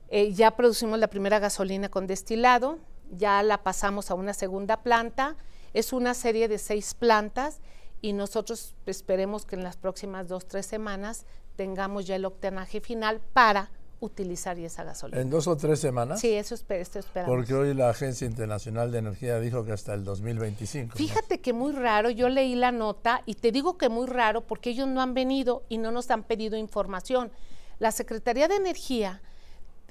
Eh, 0.09 0.33
ya 0.33 0.57
producimos 0.57 0.99
la 0.99 1.09
primera 1.09 1.39
gasolina 1.39 1.89
con 1.89 2.07
destilado, 2.09 2.79
ya 3.11 3.43
la 3.45 3.63
pasamos 3.63 4.11
a 4.11 4.15
una 4.15 4.35
segunda 4.35 4.83
planta, 4.83 5.37
es 5.73 5.93
una 5.93 6.15
serie 6.15 6.49
de 6.49 6.59
seis 6.59 6.95
plantas 6.95 7.61
y 8.03 8.13
nosotros 8.13 8.75
esperemos 8.85 9.47
que 9.47 9.55
en 9.57 9.63
las 9.63 9.77
próximas 9.77 10.29
dos, 10.29 10.47
tres 10.47 10.67
semanas 10.67 11.25
tengamos 11.57 12.07
ya 12.07 12.17
el 12.17 12.25
octanaje 12.25 12.81
final 12.81 13.21
para 13.33 13.71
utilizar 14.01 14.59
esa 14.59 14.83
gasolina. 14.83 15.21
¿En 15.21 15.31
dos 15.31 15.47
o 15.47 15.57
tres 15.57 15.79
semanas? 15.79 16.21
Sí, 16.21 16.33
eso, 16.33 16.57
esperamos. 16.57 17.25
Porque 17.25 17.55
hoy 17.55 17.73
la 17.73 17.91
Agencia 17.91 18.27
Internacional 18.27 18.91
de 18.91 18.99
Energía 18.99 19.39
dijo 19.39 19.65
que 19.65 19.71
hasta 19.71 19.95
el 19.95 20.03
2025. 20.03 20.97
Fíjate 20.97 21.41
que 21.41 21.53
muy 21.53 21.73
raro, 21.73 22.11
yo 22.11 22.29
leí 22.29 22.57
la 22.57 22.73
nota 22.73 23.23
y 23.27 23.35
te 23.35 23.53
digo 23.53 23.79
que 23.79 23.89
muy 23.89 24.09
raro 24.09 24.41
porque 24.41 24.71
ellos 24.71 24.89
no 24.89 25.01
han 25.01 25.15
venido 25.15 25.63
y 25.69 25.79
no 25.79 25.93
nos 25.93 26.11
han 26.11 26.25
pedido 26.25 26.57
información. 26.57 27.31
La 27.79 27.93
Secretaría 27.93 28.49
de 28.49 28.57
Energía 28.57 29.23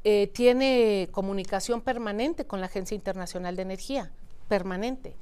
eh, 0.03 0.27
tiene 0.33 1.07
comunicación 1.11 1.79
permanente 1.79 2.45
con 2.45 2.59
la 2.59 2.65
Agencia 2.65 2.95
Internacional 2.95 3.55
de 3.55 3.61
Energía, 3.61 4.11
permanente. 4.49 5.15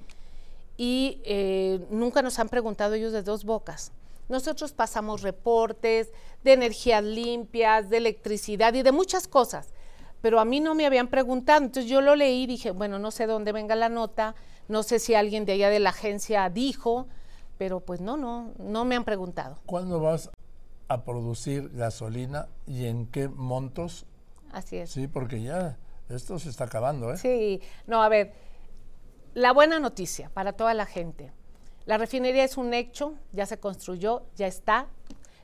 Y 0.81 1.19
eh, 1.25 1.86
nunca 1.89 2.21
nos 2.21 2.39
han 2.39 2.48
preguntado 2.48 2.93
ellos 2.93 3.12
de 3.12 3.21
dos 3.21 3.43
bocas. 3.43 3.91
Nosotros 4.29 4.71
pasamos 4.71 5.24
reportes 5.24 6.13
de 6.45 6.53
energías 6.53 7.03
limpias, 7.03 7.89
de 7.89 7.98
electricidad 7.98 8.74
y 8.74 8.81
de 8.81 8.93
muchas 8.93 9.27
cosas, 9.27 9.74
pero 10.21 10.39
a 10.39 10.45
mí 10.45 10.62
no 10.62 10.75
me 10.75 10.86
habían 10.86 11.09
preguntado. 11.09 11.65
Entonces 11.65 11.91
yo 11.91 12.00
lo 12.00 12.15
leí 12.15 12.43
y 12.43 12.48
dije, 12.48 12.71
bueno, 12.71 12.98
no 12.98 13.12
sé 13.12 13.27
dónde 13.27 13.51
venga 13.51 13.75
la 13.75 13.89
nota, 13.89 14.36
no 14.69 14.83
sé 14.83 15.00
si 15.00 15.15
alguien 15.15 15.43
de 15.43 15.51
allá 15.51 15.69
de 15.69 15.81
la 15.81 15.89
agencia 15.89 16.50
dijo, 16.50 17.07
pero 17.57 17.81
pues 17.81 18.00
no, 18.00 18.15
no, 18.15 18.53
no 18.57 18.86
me 18.86 18.95
han 18.95 19.03
preguntado. 19.03 19.59
¿Cuándo 19.65 20.00
vas 20.00 20.29
a 20.88 21.03
producir 21.03 21.71
gasolina 21.74 22.48
y 22.65 22.86
en 22.86 23.05
qué 23.07 23.27
montos? 23.27 24.05
Así 24.53 24.77
es. 24.77 24.91
Sí, 24.91 25.07
porque 25.07 25.41
ya 25.41 25.77
esto 26.07 26.39
se 26.39 26.50
está 26.50 26.63
acabando, 26.63 27.12
¿eh? 27.12 27.17
Sí, 27.17 27.59
no, 27.86 28.01
a 28.01 28.07
ver, 28.07 28.31
la 29.33 29.51
buena 29.53 29.79
noticia 29.79 30.29
para 30.33 30.53
toda 30.53 30.74
la 30.74 30.86
gente. 30.86 31.31
La 31.86 31.98
refinería 31.98 32.43
es 32.43 32.57
un 32.57 32.74
hecho, 32.74 33.15
ya 33.31 33.45
se 33.45 33.59
construyó, 33.59 34.24
ya 34.36 34.48
está. 34.48 34.88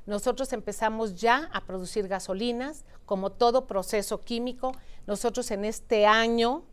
Nosotros 0.06 0.54
empezamos 0.54 1.20
ya 1.20 1.50
a 1.54 1.62
producir 1.62 2.08
gasolinas, 2.08 2.86
como 3.06 3.32
todo 3.32 3.65
proceso 3.65 4.22
químico. 4.22 4.72
Nosotros 5.08 5.50
en 5.51 5.65
este 5.65 6.06
año 6.06 6.63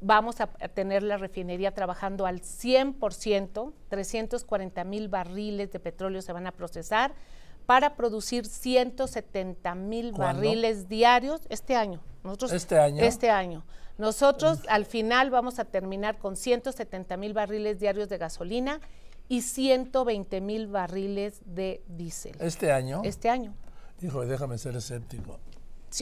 vamos 0.00 0.40
a 0.40 0.46
tener 0.46 1.02
la 1.02 1.16
refinería 1.16 1.72
trabajando 1.72 2.26
al 2.26 2.40
100%, 2.40 3.72
340 3.88 4.84
mil 4.84 5.08
barriles 5.08 5.70
de 5.72 5.80
petróleo 5.80 6.22
se 6.22 6.32
van 6.32 6.46
a 6.46 6.52
procesar 6.52 7.14
para 7.66 7.96
producir 7.96 8.46
170 8.46 9.74
mil 9.74 10.12
barriles 10.12 10.88
diarios 10.88 11.42
este 11.50 11.76
año. 11.76 12.00
Nosotros, 12.24 12.52
¿Este 12.52 12.78
año? 12.78 13.02
Este 13.02 13.30
año. 13.30 13.62
Nosotros 13.98 14.60
al 14.68 14.86
final 14.86 15.30
vamos 15.30 15.58
a 15.58 15.64
terminar 15.64 16.18
con 16.18 16.36
170 16.36 17.16
mil 17.16 17.34
barriles 17.34 17.80
diarios 17.80 18.08
de 18.08 18.16
gasolina 18.16 18.80
y 19.28 19.42
120 19.42 20.40
mil 20.40 20.68
barriles 20.68 21.40
de 21.44 21.82
diésel. 21.88 22.36
¿Este 22.38 22.72
año? 22.72 23.02
Este 23.04 23.28
año. 23.28 23.54
Hijo, 24.00 24.24
déjame 24.24 24.56
ser 24.56 24.76
escéptico. 24.76 25.40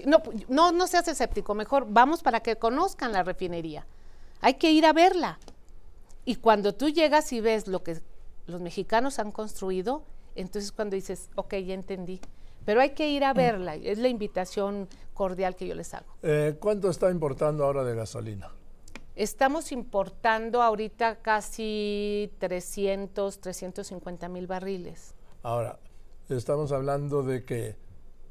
no, 0.04 0.22
no, 0.48 0.72
no 0.72 0.86
seas 0.86 1.08
escéptico, 1.08 1.54
mejor 1.54 1.86
vamos 1.88 2.22
para 2.22 2.40
que 2.40 2.56
conozcan 2.56 3.12
la 3.12 3.22
refinería. 3.22 3.86
Hay 4.42 4.54
que 4.54 4.70
ir 4.70 4.84
a 4.84 4.92
verla. 4.92 5.38
Y 6.26 6.36
cuando 6.36 6.74
tú 6.74 6.90
llegas 6.90 7.32
y 7.32 7.40
ves 7.40 7.66
lo 7.66 7.82
que 7.82 8.00
los 8.46 8.60
mexicanos 8.60 9.18
han 9.18 9.32
construido, 9.32 10.04
entonces 10.34 10.70
cuando 10.70 10.96
dices, 10.96 11.30
ok, 11.34 11.54
ya 11.54 11.74
entendí. 11.74 12.20
Pero 12.66 12.80
hay 12.80 12.90
que 12.90 13.08
ir 13.08 13.24
a 13.24 13.32
verla, 13.32 13.76
es 13.76 13.96
la 13.96 14.08
invitación 14.08 14.88
cordial 15.14 15.54
que 15.54 15.66
yo 15.66 15.74
les 15.74 15.94
hago. 15.94 16.12
Eh, 16.22 16.56
¿Cuánto 16.60 16.90
está 16.90 17.10
importando 17.10 17.64
ahora 17.64 17.84
de 17.84 17.94
gasolina? 17.94 18.50
Estamos 19.14 19.72
importando 19.72 20.60
ahorita 20.60 21.22
casi 21.22 22.30
300, 22.38 23.40
350 23.40 24.28
mil 24.28 24.46
barriles. 24.46 25.14
Ahora, 25.42 25.78
estamos 26.28 26.72
hablando 26.72 27.22
de 27.22 27.44
que 27.44 27.76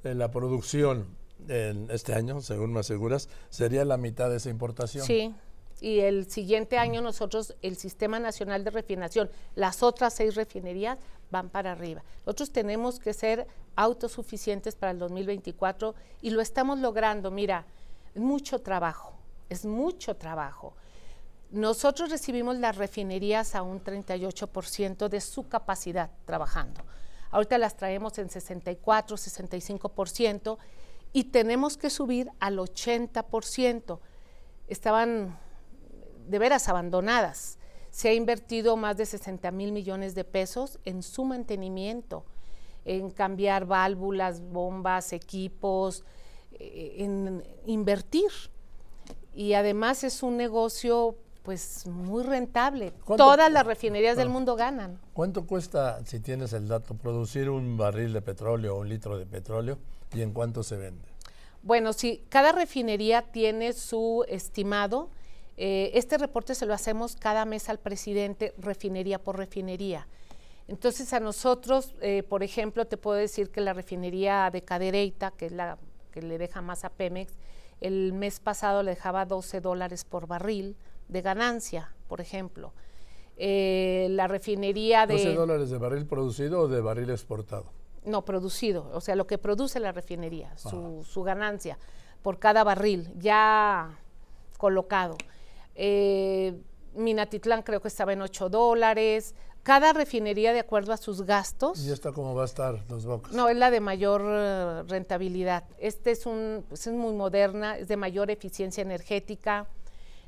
la 0.03 0.29
producción 0.29 1.07
en 1.47 1.89
este 1.89 2.13
año, 2.13 2.41
según 2.41 2.73
me 2.73 2.81
aseguras, 2.81 3.29
sería 3.49 3.85
la 3.85 3.97
mitad 3.97 4.29
de 4.29 4.37
esa 4.37 4.49
importación. 4.49 5.05
Sí, 5.05 5.33
y 5.81 5.99
el 5.99 6.29
siguiente 6.29 6.77
año 6.77 7.01
nosotros, 7.01 7.55
el 7.61 7.75
Sistema 7.75 8.19
Nacional 8.19 8.63
de 8.63 8.71
Refinación, 8.71 9.29
las 9.55 9.83
otras 9.83 10.13
seis 10.13 10.35
refinerías 10.35 10.97
van 11.31 11.49
para 11.49 11.73
arriba. 11.73 12.03
Nosotros 12.25 12.51
tenemos 12.51 12.99
que 12.99 13.13
ser 13.13 13.47
autosuficientes 13.75 14.75
para 14.75 14.91
el 14.91 14.99
2024 14.99 15.95
y 16.21 16.29
lo 16.29 16.41
estamos 16.41 16.79
logrando. 16.79 17.29
Mira, 17.29 17.65
es 18.13 18.21
mucho 18.21 18.59
trabajo, 18.61 19.13
es 19.49 19.65
mucho 19.65 20.15
trabajo. 20.15 20.73
Nosotros 21.51 22.09
recibimos 22.09 22.57
las 22.57 22.77
refinerías 22.77 23.55
a 23.55 23.61
un 23.61 23.83
38% 23.83 25.09
de 25.09 25.21
su 25.21 25.47
capacidad 25.47 26.09
trabajando. 26.25 26.83
Ahorita 27.31 27.57
las 27.57 27.75
traemos 27.75 28.17
en 28.17 28.29
64, 28.29 29.17
65% 29.17 30.57
y 31.11 31.25
tenemos 31.25 31.77
que 31.77 31.89
subir 31.89 32.31
al 32.39 32.57
80%. 32.57 33.99
Estaban 34.67 35.37
de 36.27 36.39
veras 36.39 36.69
abandonadas. 36.69 37.57
Se 37.91 38.09
ha 38.09 38.13
invertido 38.13 38.75
más 38.77 38.97
de 38.97 39.05
60 39.05 39.51
mil 39.51 39.71
millones 39.71 40.15
de 40.15 40.23
pesos 40.23 40.79
en 40.85 41.01
su 41.01 41.23
mantenimiento, 41.23 42.25
en 42.83 43.09
cambiar 43.09 43.65
válvulas, 43.65 44.41
bombas, 44.41 45.13
equipos, 45.13 46.03
eh, 46.53 46.95
en 46.99 47.43
invertir. 47.65 48.31
Y 49.33 49.53
además 49.53 50.03
es 50.03 50.23
un 50.23 50.37
negocio 50.37 51.15
pues 51.45 51.85
muy 51.85 52.23
rentable. 52.23 52.91
Todas 53.05 53.51
las 53.51 53.65
refinerías 53.65 54.17
del 54.17 54.27
ah. 54.27 54.31
mundo 54.31 54.55
ganan. 54.55 54.99
¿Cuánto 55.13 55.45
cuesta, 55.45 56.03
si 56.05 56.19
tienes 56.19 56.53
el 56.53 56.67
dato, 56.67 56.95
producir 56.95 57.49
un 57.49 57.77
barril 57.77 58.13
de 58.13 58.21
petróleo 58.21 58.75
o 58.75 58.81
un 58.81 58.89
litro 58.89 59.17
de 59.17 59.27
petróleo 59.27 59.77
y 60.13 60.21
en 60.21 60.33
cuánto 60.33 60.63
se 60.63 60.75
vende? 60.75 61.05
Bueno, 61.61 61.93
si 61.93 62.23
cada 62.29 62.51
refinería 62.51 63.21
tiene 63.31 63.73
su 63.73 64.25
estimado, 64.27 65.09
eh, 65.57 65.91
este 65.93 66.17
reporte 66.17 66.55
se 66.55 66.65
lo 66.65 66.73
hacemos 66.73 67.15
cada 67.15 67.45
mes 67.45 67.69
al 67.69 67.79
presidente, 67.79 68.53
refinería 68.57 69.19
por 69.19 69.37
refinería. 69.37 70.07
Entonces 70.67 71.13
a 71.13 71.19
nosotros, 71.19 71.93
eh, 72.01 72.23
por 72.23 72.43
ejemplo, 72.43 72.85
te 72.85 72.97
puedo 72.97 73.17
decir 73.17 73.51
que 73.51 73.61
la 73.61 73.73
refinería 73.73 74.49
de 74.51 74.63
Cadereyta, 74.63 75.31
que 75.31 75.47
es 75.47 75.51
la 75.51 75.77
que 76.11 76.21
le 76.21 76.37
deja 76.37 76.61
más 76.61 76.85
a 76.85 76.89
Pemex, 76.89 77.33
el 77.81 78.13
mes 78.13 78.39
pasado 78.39 78.83
le 78.83 78.91
dejaba 78.91 79.25
12 79.25 79.61
dólares 79.61 80.05
por 80.05 80.27
barril 80.27 80.75
de 81.07 81.21
ganancia, 81.21 81.93
por 82.07 82.21
ejemplo. 82.21 82.73
Eh, 83.37 84.07
la 84.11 84.27
refinería 84.27 85.05
de... 85.05 85.15
12 85.15 85.33
dólares 85.33 85.69
de 85.69 85.77
barril 85.77 86.05
producido 86.05 86.61
o 86.61 86.67
de 86.67 86.81
barril 86.81 87.09
exportado. 87.09 87.65
No, 88.05 88.23
producido, 88.23 88.89
o 88.93 89.01
sea, 89.01 89.15
lo 89.15 89.27
que 89.27 89.37
produce 89.37 89.79
la 89.79 89.91
refinería, 89.91 90.55
su, 90.57 91.03
su 91.03 91.23
ganancia 91.23 91.77
por 92.21 92.39
cada 92.39 92.63
barril 92.63 93.11
ya 93.17 93.99
colocado. 94.57 95.17
Eh, 95.75 96.55
Minatitlán 96.95 97.61
creo 97.61 97.81
que 97.81 97.89
estaba 97.89 98.13
en 98.13 98.21
8 98.21 98.49
dólares. 98.49 99.35
Cada 99.63 99.93
refinería 99.93 100.53
de 100.53 100.59
acuerdo 100.59 100.93
a 100.93 100.97
sus 100.97 101.23
gastos. 101.23 101.83
¿Y 101.83 101.91
esta 101.91 102.11
cómo 102.11 102.35
va 102.35 102.43
a 102.43 102.45
estar, 102.45 102.85
Dos 102.87 103.05
Bocas? 103.05 103.33
No, 103.33 103.49
es 103.49 103.57
la 103.57 103.71
de 103.71 103.79
mayor 103.79 104.21
eh, 104.23 104.83
rentabilidad. 104.87 105.63
Este 105.79 106.11
es 106.11 106.25
un, 106.25 106.63
pues 106.69 106.85
es 106.85 106.93
muy 106.93 107.13
moderna, 107.13 107.77
es 107.77 107.87
de 107.87 107.97
mayor 107.97 108.29
eficiencia 108.29 108.81
energética. 108.81 109.67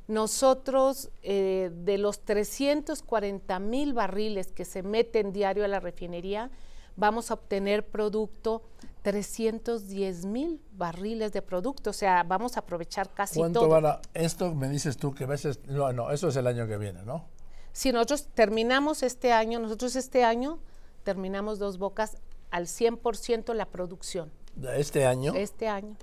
Nosotros, 0.08 1.10
eh, 1.22 1.70
de 1.72 1.98
los 1.98 2.22
340 2.22 3.60
mil 3.60 3.94
barriles 3.94 4.52
que 4.52 4.66
se 4.66 4.82
meten 4.82 5.34
diario 5.34 5.66
a 5.66 5.68
la 5.68 5.80
refinería, 5.80 6.50
vamos 6.98 7.32
a 7.32 7.36
obtener 7.36 7.88
producto 7.88 8.64
310 9.04 10.26
mil 10.26 10.62
barriles 10.74 11.32
de 11.32 11.42
producto, 11.42 11.92
o 11.92 11.94
sea, 11.94 12.24
vamos 12.24 12.58
a 12.58 12.60
aprovechar 12.60 13.10
casi 13.14 13.40
¿Cuánto 13.40 13.62
todo. 13.62 13.70
Van 13.70 13.86
a, 13.86 14.02
esto 14.14 14.54
me 14.54 14.68
dices 14.68 14.98
tú 14.98 15.14
que 15.14 15.24
a 15.24 15.28
veces, 15.28 15.62
no, 15.68 15.94
no, 15.94 16.12
eso 16.12 16.28
es 16.28 16.36
el 16.36 16.46
año 16.46 16.68
que 16.68 16.78
viene, 16.78 17.04
¿no? 17.04 17.26
Si 17.72 17.92
nosotros 17.92 18.28
terminamos 18.34 19.04
este 19.04 19.32
año, 19.32 19.60
nosotros 19.60 19.96
este 19.96 20.26
año 20.26 20.60
terminamos 21.04 21.60
dos 21.60 21.78
bocas 21.78 22.18
al 22.52 22.66
100% 22.66 23.54
la 23.54 23.68
producción. 23.68 24.32
¿Este 24.76 25.06
año? 25.06 25.34
Este 25.36 25.68
año. 25.68 25.96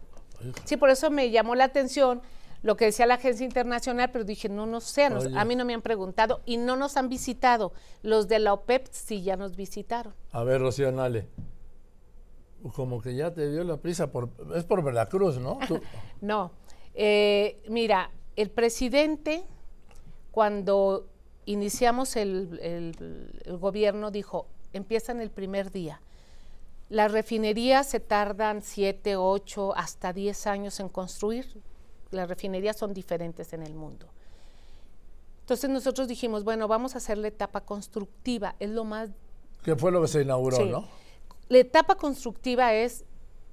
Sí, 0.64 0.76
por 0.76 0.90
eso 0.90 1.10
me 1.10 1.30
llamó 1.30 1.54
la 1.54 1.64
atención 1.64 2.22
lo 2.64 2.78
que 2.78 2.86
decía 2.86 3.04
la 3.04 3.16
agencia 3.16 3.44
internacional, 3.44 4.10
pero 4.10 4.24
dije, 4.24 4.48
no, 4.48 4.64
no 4.64 4.80
sé, 4.80 5.04
a 5.04 5.44
mí 5.44 5.54
no 5.54 5.66
me 5.66 5.74
han 5.74 5.82
preguntado 5.82 6.40
y 6.46 6.56
no 6.56 6.76
nos 6.76 6.96
han 6.96 7.10
visitado. 7.10 7.74
Los 8.02 8.26
de 8.26 8.38
la 8.38 8.54
OPEP 8.54 8.86
sí 8.90 9.22
ya 9.22 9.36
nos 9.36 9.54
visitaron. 9.54 10.14
A 10.32 10.44
ver, 10.44 10.62
Rocío 10.62 10.90
Nale, 10.90 11.28
como 12.74 13.02
que 13.02 13.14
ya 13.14 13.34
te 13.34 13.50
dio 13.50 13.64
la 13.64 13.76
prisa, 13.76 14.10
por, 14.10 14.30
es 14.56 14.64
por 14.64 14.82
Veracruz, 14.82 15.38
¿no? 15.38 15.58
no, 16.22 16.52
eh, 16.94 17.62
mira, 17.68 18.10
el 18.34 18.50
presidente, 18.50 19.44
cuando 20.30 21.06
iniciamos 21.44 22.16
el, 22.16 22.58
el, 22.62 23.58
gobierno, 23.58 24.10
dijo, 24.10 24.46
empiezan 24.72 25.20
el 25.20 25.30
primer 25.30 25.70
día. 25.70 26.00
Las 26.88 27.12
refinerías 27.12 27.86
se 27.86 28.00
tardan 28.00 28.62
7, 28.62 29.16
8, 29.16 29.76
hasta 29.76 30.14
10 30.14 30.46
años 30.46 30.80
en 30.80 30.88
construir. 30.88 31.62
Las 32.14 32.28
refinerías 32.28 32.76
son 32.76 32.94
diferentes 32.94 33.52
en 33.52 33.62
el 33.62 33.74
mundo. 33.74 34.06
Entonces 35.40 35.68
nosotros 35.68 36.08
dijimos, 36.08 36.44
bueno, 36.44 36.68
vamos 36.68 36.94
a 36.94 36.98
hacer 36.98 37.18
la 37.18 37.28
etapa 37.28 37.60
constructiva, 37.60 38.56
es 38.60 38.70
lo 38.70 38.84
más... 38.84 39.10
¿Qué 39.62 39.76
fue 39.76 39.92
lo 39.92 40.00
que 40.00 40.08
se 40.08 40.22
inauguró, 40.22 40.64
no? 40.64 40.88
La 41.48 41.58
etapa 41.58 41.96
constructiva 41.96 42.72
es 42.72 43.04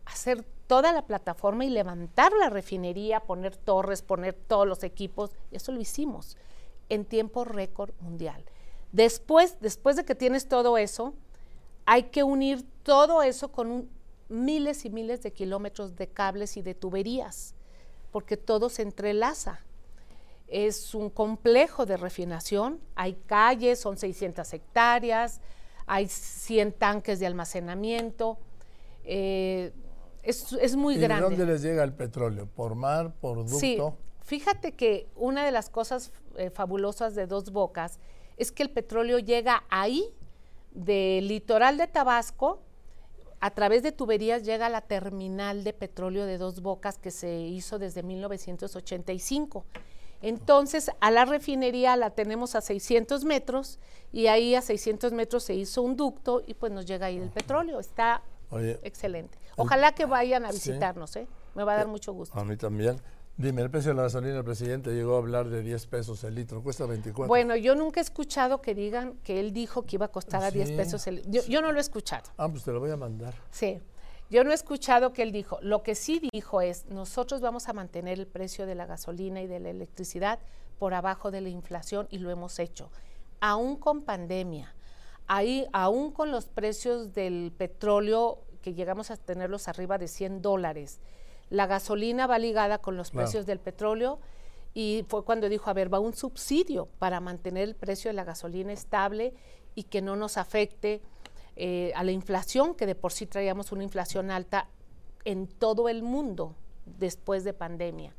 hacer 0.06 0.46
toda 0.68 0.94
la 0.94 1.06
plataforma 1.06 1.66
y 1.66 1.70
levantar 1.70 2.32
la 2.32 2.50
refinería, 2.50 3.20
poner 3.20 3.58
torres, 3.58 4.02
poner 4.02 4.34
todos 4.34 4.66
los 4.66 4.84
equipos, 4.84 5.32
eso 5.52 5.74
lo 5.74 5.82
hicimos 5.82 6.38
en 6.88 7.04
tiempo 7.04 7.44
récord 7.44 7.92
mundial. 8.00 8.46
Después, 8.94 9.58
después 9.60 9.98
de 9.98 10.06
que 10.06 10.16
tienes 10.16 10.48
todo 10.48 10.78
eso, 10.78 11.14
hay 11.86 12.04
que 12.04 12.24
unir 12.24 12.66
todo 12.84 13.22
eso 13.22 13.52
con 13.52 13.90
miles 14.30 14.86
y 14.86 14.90
miles 14.90 15.22
de 15.24 15.34
kilómetros 15.34 15.96
de 15.98 16.08
cables 16.08 16.56
y 16.56 16.62
de 16.62 16.74
tuberías, 16.74 17.54
porque 18.12 18.38
todo 18.38 18.70
se 18.70 18.82
entrelaza. 18.82 19.62
Es 20.48 20.94
un 20.94 21.10
complejo 21.10 21.86
de 21.86 21.98
refinación, 21.98 22.80
hay 22.96 23.14
calles, 23.26 23.80
son 23.80 23.98
600 23.98 24.54
hectáreas, 24.54 25.40
hay 25.86 26.08
100 26.08 26.74
tanques 26.74 27.20
de 27.20 27.26
almacenamiento. 27.26 28.38
Eh, 29.06 29.72
es, 30.24 30.76
muy 30.76 30.98
grande. 30.98 31.30
¿De 31.30 31.36
dónde 31.38 31.46
les 31.46 31.62
llega 31.62 31.84
el 31.84 31.94
petróleo? 31.94 32.48
¿Por 32.48 32.76
mar, 32.76 33.14
por 33.20 33.38
ducto? 33.38 33.60
Sí, 33.60 33.78
fíjate 34.24 34.74
que 34.74 35.08
una 35.16 35.46
de 35.46 35.52
las 35.52 35.70
cosas 35.70 36.12
eh, 36.36 36.50
fabulosas 36.50 37.16
de 37.16 37.28
Dos 37.28 37.52
Bocas 37.52 38.00
es 38.38 38.52
que 38.52 38.64
el 38.64 38.70
petróleo 38.70 39.20
llega 39.20 39.64
ahí, 39.70 40.14
del 40.72 41.28
litoral 41.28 41.78
de 41.78 41.88
Tabasco, 41.88 42.62
a 43.42 43.50
través 43.50 43.82
de 43.82 43.92
tuberías 43.92 44.44
llega 44.44 44.68
a 44.68 44.70
la 44.70 44.82
terminal 44.82 45.64
de 45.64 45.74
petróleo 45.74 46.26
de 46.28 46.38
Dos 46.38 46.62
Bocas 46.62 47.00
que 47.00 47.10
se 47.10 47.40
hizo 47.40 47.80
desde 47.80 48.04
1985. 48.04 49.66
Entonces, 50.22 50.92
a 51.00 51.10
la 51.10 51.26
refinería 51.26 51.96
la 51.96 52.12
tenemos 52.12 52.54
a 52.54 52.62
600 52.62 53.26
metros 53.26 53.80
y 54.12 54.28
ahí 54.28 54.54
a 54.54 54.62
600 54.62 55.12
metros 55.14 55.44
se 55.44 55.56
hizo 55.56 55.82
un 55.82 55.98
ducto 55.98 56.44
y 56.46 56.54
pues 56.54 56.72
nos 56.72 56.86
llega 56.86 57.08
ahí 57.08 57.18
el 57.18 57.32
petróleo. 57.32 57.80
Está 57.80 58.22
excelente. 58.84 59.40
Ojalá 59.58 59.94
que 59.94 60.06
vayan 60.06 60.46
a 60.46 60.52
visitarnos, 60.52 61.16
¿eh? 61.16 61.28
Me 61.56 61.64
va 61.64 61.74
a 61.74 61.78
dar 61.78 61.88
mucho 61.88 62.14
gusto. 62.14 62.38
A 62.38 62.46
mí 62.46 62.56
también. 62.56 63.02
Dime, 63.38 63.62
el 63.62 63.72
precio 63.72 63.92
de 63.92 63.96
la 63.96 64.04
gasolina, 64.04 64.38
el 64.38 64.44
presidente 64.44 64.94
llegó 64.94 65.16
a 65.16 65.18
hablar 65.18 65.50
de 65.50 65.64
10 65.64 65.88
pesos 65.88 66.24
el 66.24 66.36
litro, 66.36 66.62
cuesta 66.62 66.86
24. 66.86 67.28
Bueno, 67.28 67.56
yo 67.56 67.76
nunca 67.76 68.00
he 68.00 68.04
escuchado 68.04 68.62
que 68.62 68.76
digan 68.76 69.16
que 69.24 69.40
él 69.40 69.52
dijo 69.52 69.86
que 69.86 69.96
iba 69.96 70.08
a 70.08 70.12
costar 70.12 70.44
a 70.44 70.52
10 70.52 70.72
pesos 70.74 71.08
el 71.08 71.16
litro. 71.16 71.42
Yo, 71.48 71.62
no 71.62 71.72
lo 71.72 71.78
he 71.78 71.82
escuchado. 71.82 72.30
Ah, 72.38 72.48
pues 72.50 72.64
te 72.64 72.72
lo 72.72 72.80
voy 72.80 72.92
a 72.92 72.98
mandar. 72.98 73.34
Sí, 73.50 73.80
yo 74.30 74.44
no 74.44 74.52
he 74.52 74.54
escuchado 74.54 75.14
que 75.14 75.24
él 75.24 75.32
dijo. 75.32 75.58
Lo 75.62 75.82
que 75.82 75.96
sí 75.96 76.22
dijo 76.32 76.62
es, 76.62 76.86
nosotros 76.86 77.42
vamos 77.42 77.68
a 77.68 77.74
mantener 77.74 78.20
el 78.20 78.28
precio 78.28 78.66
de 78.66 78.76
la 78.76 78.86
gasolina 78.86 79.42
y 79.42 79.48
de 79.48 79.60
la 79.60 79.70
electricidad 79.70 80.40
por 80.78 80.94
abajo 80.94 81.32
de 81.32 81.42
la 81.42 81.50
inflación 81.50 82.08
y 82.12 82.20
lo 82.20 82.30
hemos 82.30 82.60
hecho. 82.60 82.92
Aún 83.40 83.76
con 83.76 84.04
pandemia, 84.04 84.76
ahí, 85.28 85.68
aún 85.74 86.12
con 86.12 86.32
los 86.32 86.48
precios 86.48 87.14
del 87.14 87.52
petróleo 87.58 88.40
que 88.62 88.74
llegamos 88.74 89.10
a 89.10 89.18
tenerlos 89.18 89.68
arriba 89.68 89.98
de 89.98 90.08
100 90.08 90.42
dólares 90.42 91.00
la 91.52 91.68
gasolina 91.68 92.28
va 92.28 92.40
ligada 92.40 92.80
con 92.80 92.96
los 92.98 93.12
precios 93.12 93.46
del 93.46 93.60
petróleo 93.60 94.20
y 94.74 95.06
fue 95.10 95.26
cuando 95.26 95.50
dijo, 95.50 95.70
a 95.70 95.74
ver, 95.74 95.94
va 95.94 96.00
un 96.00 96.14
subsidio 96.14 96.88
para 96.98 97.20
mantener 97.20 97.64
el 97.64 97.76
precio 97.76 98.10
de 98.10 98.14
la 98.14 98.24
gasolina 98.24 98.72
estable 98.72 99.34
y 99.76 99.84
que 99.84 100.02
no 100.02 100.16
nos 100.16 100.38
afecte 100.38 101.02
eh, 101.58 101.92
a 101.94 102.06
la 102.06 102.12
inflación, 102.12 102.74
que 102.74 102.86
de 102.86 102.96
por 102.96 103.12
sí 103.12 103.26
traíamos 103.26 103.74
una 103.74 103.84
inflación 103.84 104.32
alta 104.32 104.70
en 105.26 105.46
todo 105.46 105.90
el 105.90 106.04
mundo 106.04 106.56
después 106.86 107.44
de 107.44 107.54
pandemia. 107.54 108.16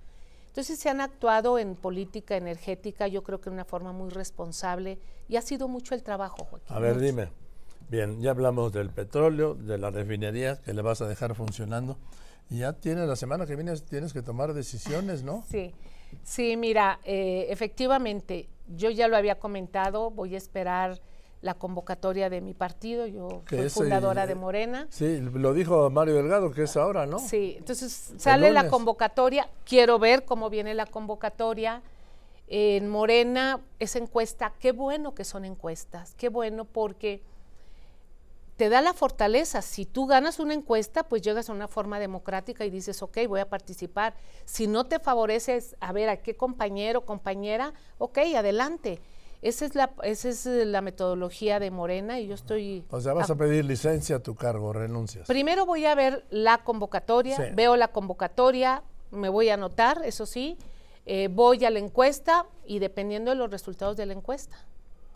Entonces 0.49 0.79
se 0.79 0.91
han 0.91 1.01
actuado 1.01 1.59
en 1.59 1.75
política 1.75 2.37
energética, 2.37 3.09
yo 3.09 3.23
creo 3.23 3.41
que 3.41 3.49
de 3.49 3.55
una 3.55 3.65
forma 3.65 3.93
muy 3.93 4.11
responsable 4.11 4.99
y 5.27 5.37
ha 5.37 5.43
sido 5.43 5.69
mucho 5.69 5.95
el 5.95 6.03
trabajo, 6.03 6.45
Joaquín. 6.45 6.77
A 6.77 6.79
ver, 6.79 7.01
dime. 7.01 7.31
Bien, 7.89 8.21
ya 8.21 8.31
hablamos 8.31 8.73
del 8.73 8.91
petróleo, 8.91 9.55
de 9.55 9.79
la 9.79 9.91
refinería 9.91 10.61
que 10.61 10.73
le 10.73 10.83
vas 10.83 11.01
a 11.03 11.09
dejar 11.09 11.35
funcionando 11.35 11.99
ya 12.59 12.73
tiene 12.73 13.07
la 13.07 13.17
semana 13.17 13.47
que 13.47 13.57
viene 13.57 13.75
tienes 13.79 14.13
que 14.13 14.23
tomar 14.23 14.53
decisiones, 14.53 15.23
¿no? 15.23 15.45
Sí, 15.51 15.73
sí, 16.23 16.57
mira, 16.57 17.01
eh, 17.05 17.47
efectivamente, 17.51 18.49
yo 18.77 18.91
ya 18.91 19.09
lo 19.09 19.17
había 19.17 19.39
comentado, 19.39 20.11
voy 20.11 20.35
a 20.35 20.39
esperar 20.39 21.01
la 21.41 21.55
convocatoria 21.55 22.31
de 22.31 22.41
mi 22.41 22.55
partido, 22.55 23.07
yo 23.07 23.43
soy 23.49 23.69
fundadora 23.69 24.27
de 24.29 24.37
Morena. 24.37 24.87
Sí, 24.91 25.21
lo 25.21 25.53
dijo 25.55 25.91
Mario 25.91 26.15
Delgado, 26.15 26.53
que 26.53 26.65
es 26.65 26.77
ahora, 26.77 27.05
¿no? 27.05 27.19
Sí, 27.19 27.57
entonces 27.59 28.15
sale 28.17 28.53
la 28.53 28.69
convocatoria, 28.69 29.49
quiero 29.65 29.99
ver 29.99 30.25
cómo 30.25 30.51
viene 30.51 30.75
la 30.75 30.87
convocatoria. 30.87 31.83
En 32.55 32.91
Morena, 32.91 33.61
esa 33.79 33.99
encuesta, 33.99 34.53
qué 34.59 34.73
bueno 34.73 35.15
que 35.15 35.25
son 35.25 35.47
encuestas, 35.47 36.15
qué 36.19 36.29
bueno 36.29 36.67
porque 36.67 37.23
te 38.57 38.69
da 38.69 38.81
la 38.81 38.93
fortaleza. 38.93 39.63
Si 39.63 39.87
tú 39.87 40.07
ganas 40.07 40.39
una 40.39 40.55
encuesta, 40.55 41.05
pues 41.05 41.23
llegas 41.23 41.49
a 41.49 41.53
una 41.53 41.69
forma 41.69 41.99
democrática 41.99 42.65
y 42.65 42.71
dices, 42.71 43.03
ok, 43.03 43.19
voy 43.29 43.41
a 43.41 43.49
participar. 43.49 44.15
Si 44.45 44.67
no 44.67 44.85
te 44.85 44.99
favoreces, 44.99 45.77
a 45.81 45.93
ver, 45.93 46.09
a 46.09 46.19
qué 46.19 46.37
compañero, 46.37 47.05
compañera, 47.05 47.73
ok, 47.99 48.19
adelante. 48.37 49.01
Esa 49.41 49.65
es 49.65 49.75
la, 49.75 49.93
esa 50.05 50.29
es 50.29 50.47
la 50.47 50.81
metodología 50.83 51.59
de 51.59 51.73
Morena 51.73 52.21
y 52.21 52.29
yo 52.29 52.35
estoy... 52.35 52.85
O 52.91 53.01
sea, 53.01 53.13
vas 53.13 53.29
a, 53.29 53.35
pedir 53.35 53.65
licencia 53.65 54.17
a 54.17 54.19
tu 54.21 54.37
cargo, 54.37 54.73
renuncias. 54.73 55.27
Primero 55.27 55.67
voy 55.67 55.85
a 55.85 55.97
ver 55.97 56.25
la 56.31 56.63
convocatoria, 56.63 57.37
veo 57.53 57.75
la 57.75 57.89
convocatoria, 57.89 58.85
me 59.11 59.29
voy 59.29 59.49
a 59.49 59.55
anotar, 59.55 60.03
eso 60.05 60.27
sí, 60.27 60.57
eh, 61.07 61.29
voy 61.29 61.65
a 61.65 61.71
la 61.71 61.81
encuesta 61.81 62.47
y 62.65 62.79
dependiendo 62.79 63.33
de 63.33 63.37
los 63.37 63.51
resultados 63.51 63.97
de 63.97 64.07
la 64.07 64.13
encuesta. 64.13 64.65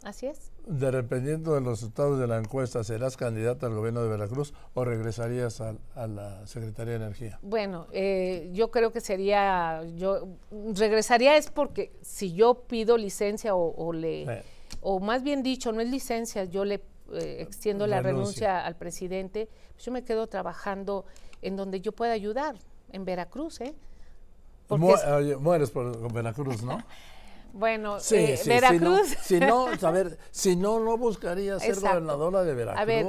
Así 0.03 0.27
es. 0.27 0.53
De, 0.67 0.91
dependiendo 0.91 1.55
de 1.55 1.61
los 1.61 1.81
resultados 1.81 2.19
de 2.19 2.27
la 2.27 2.39
encuesta, 2.39 2.85
¿serás 2.85 3.17
candidata 3.17 3.67
al 3.67 3.75
gobierno 3.75 4.03
de 4.03 4.09
Veracruz 4.09 4.55
o 4.75 4.85
regresarías 4.85 5.61
a, 5.61 5.75
la 6.07 6.47
Secretaría 6.47 6.99
de 6.99 7.05
Energía? 7.05 7.39
Bueno, 7.43 7.87
eh, 7.93 8.51
yo 8.53 8.71
creo 8.71 8.93
que 8.93 9.01
sería, 9.01 9.83
yo 9.97 10.29
regresaría 10.51 11.37
es 11.37 11.51
porque 11.51 11.93
si 12.03 12.35
yo 12.35 12.55
pido 12.67 12.97
licencia 12.97 13.55
o, 13.55 13.93
le, 13.93 14.45
o 14.81 15.01
más 15.01 15.23
bien 15.23 15.43
dicho, 15.43 15.73
no 15.73 15.81
es 15.81 15.91
licencia, 15.91 16.45
yo 16.45 16.65
le 16.65 16.83
eh, 17.13 17.39
extiendo 17.41 17.87
la 17.87 18.01
renuncia. 18.03 18.65
al 18.65 18.77
presidente, 18.77 19.49
pues 19.73 19.85
yo 19.85 19.93
me 19.93 20.05
quedo 20.05 20.27
trabajando 20.27 21.05
en 21.43 21.57
donde 21.57 21.81
yo 21.81 21.93
pueda 21.93 22.13
ayudar, 22.13 22.57
en 22.93 23.05
Veracruz, 23.05 23.61
¿eh? 23.61 23.75
mueres 24.69 25.71
por 25.71 26.13
Veracruz, 26.13 26.63
¿no? 26.63 26.79
Bueno, 27.57 27.97
eh, 28.11 28.39
Veracruz. 28.45 29.17
Si 29.23 29.41
no, 29.41 29.69
a 29.81 29.91
ver, 29.91 30.19
si 30.31 30.57
no, 30.57 30.79
no 30.79 30.99
buscaría 30.99 31.59
ser 31.59 31.81
gobernadora 31.81 32.45
de 32.45 32.55
Veracruz. 32.55 32.83
A 32.83 32.85
ver, 32.85 33.07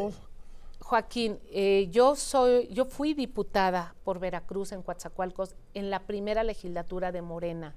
Joaquín, 0.80 1.38
eh, 1.52 1.90
yo 1.92 2.16
soy, 2.16 2.70
yo 2.70 2.86
fui 2.86 3.14
diputada 3.14 3.94
por 4.06 4.20
Veracruz 4.20 4.72
en 4.72 4.84
Coatzacoalcos 4.84 5.54
en 5.74 5.90
la 5.90 6.00
primera 6.00 6.44
legislatura 6.44 7.12
de 7.12 7.22
Morena. 7.22 7.76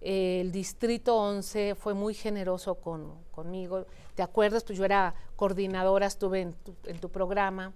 el 0.00 0.50
distrito 0.50 1.14
11 1.14 1.74
fue 1.74 1.92
muy 1.92 2.14
generoso 2.14 2.76
con, 2.76 3.12
conmigo. 3.30 3.84
¿Te 4.14 4.22
acuerdas? 4.22 4.64
Pues 4.64 4.78
yo 4.78 4.86
era 4.86 5.14
coordinadora, 5.36 6.06
estuve 6.06 6.40
en 6.40 6.54
tu, 6.54 6.74
en 6.84 6.98
tu 7.00 7.10
programa. 7.10 7.74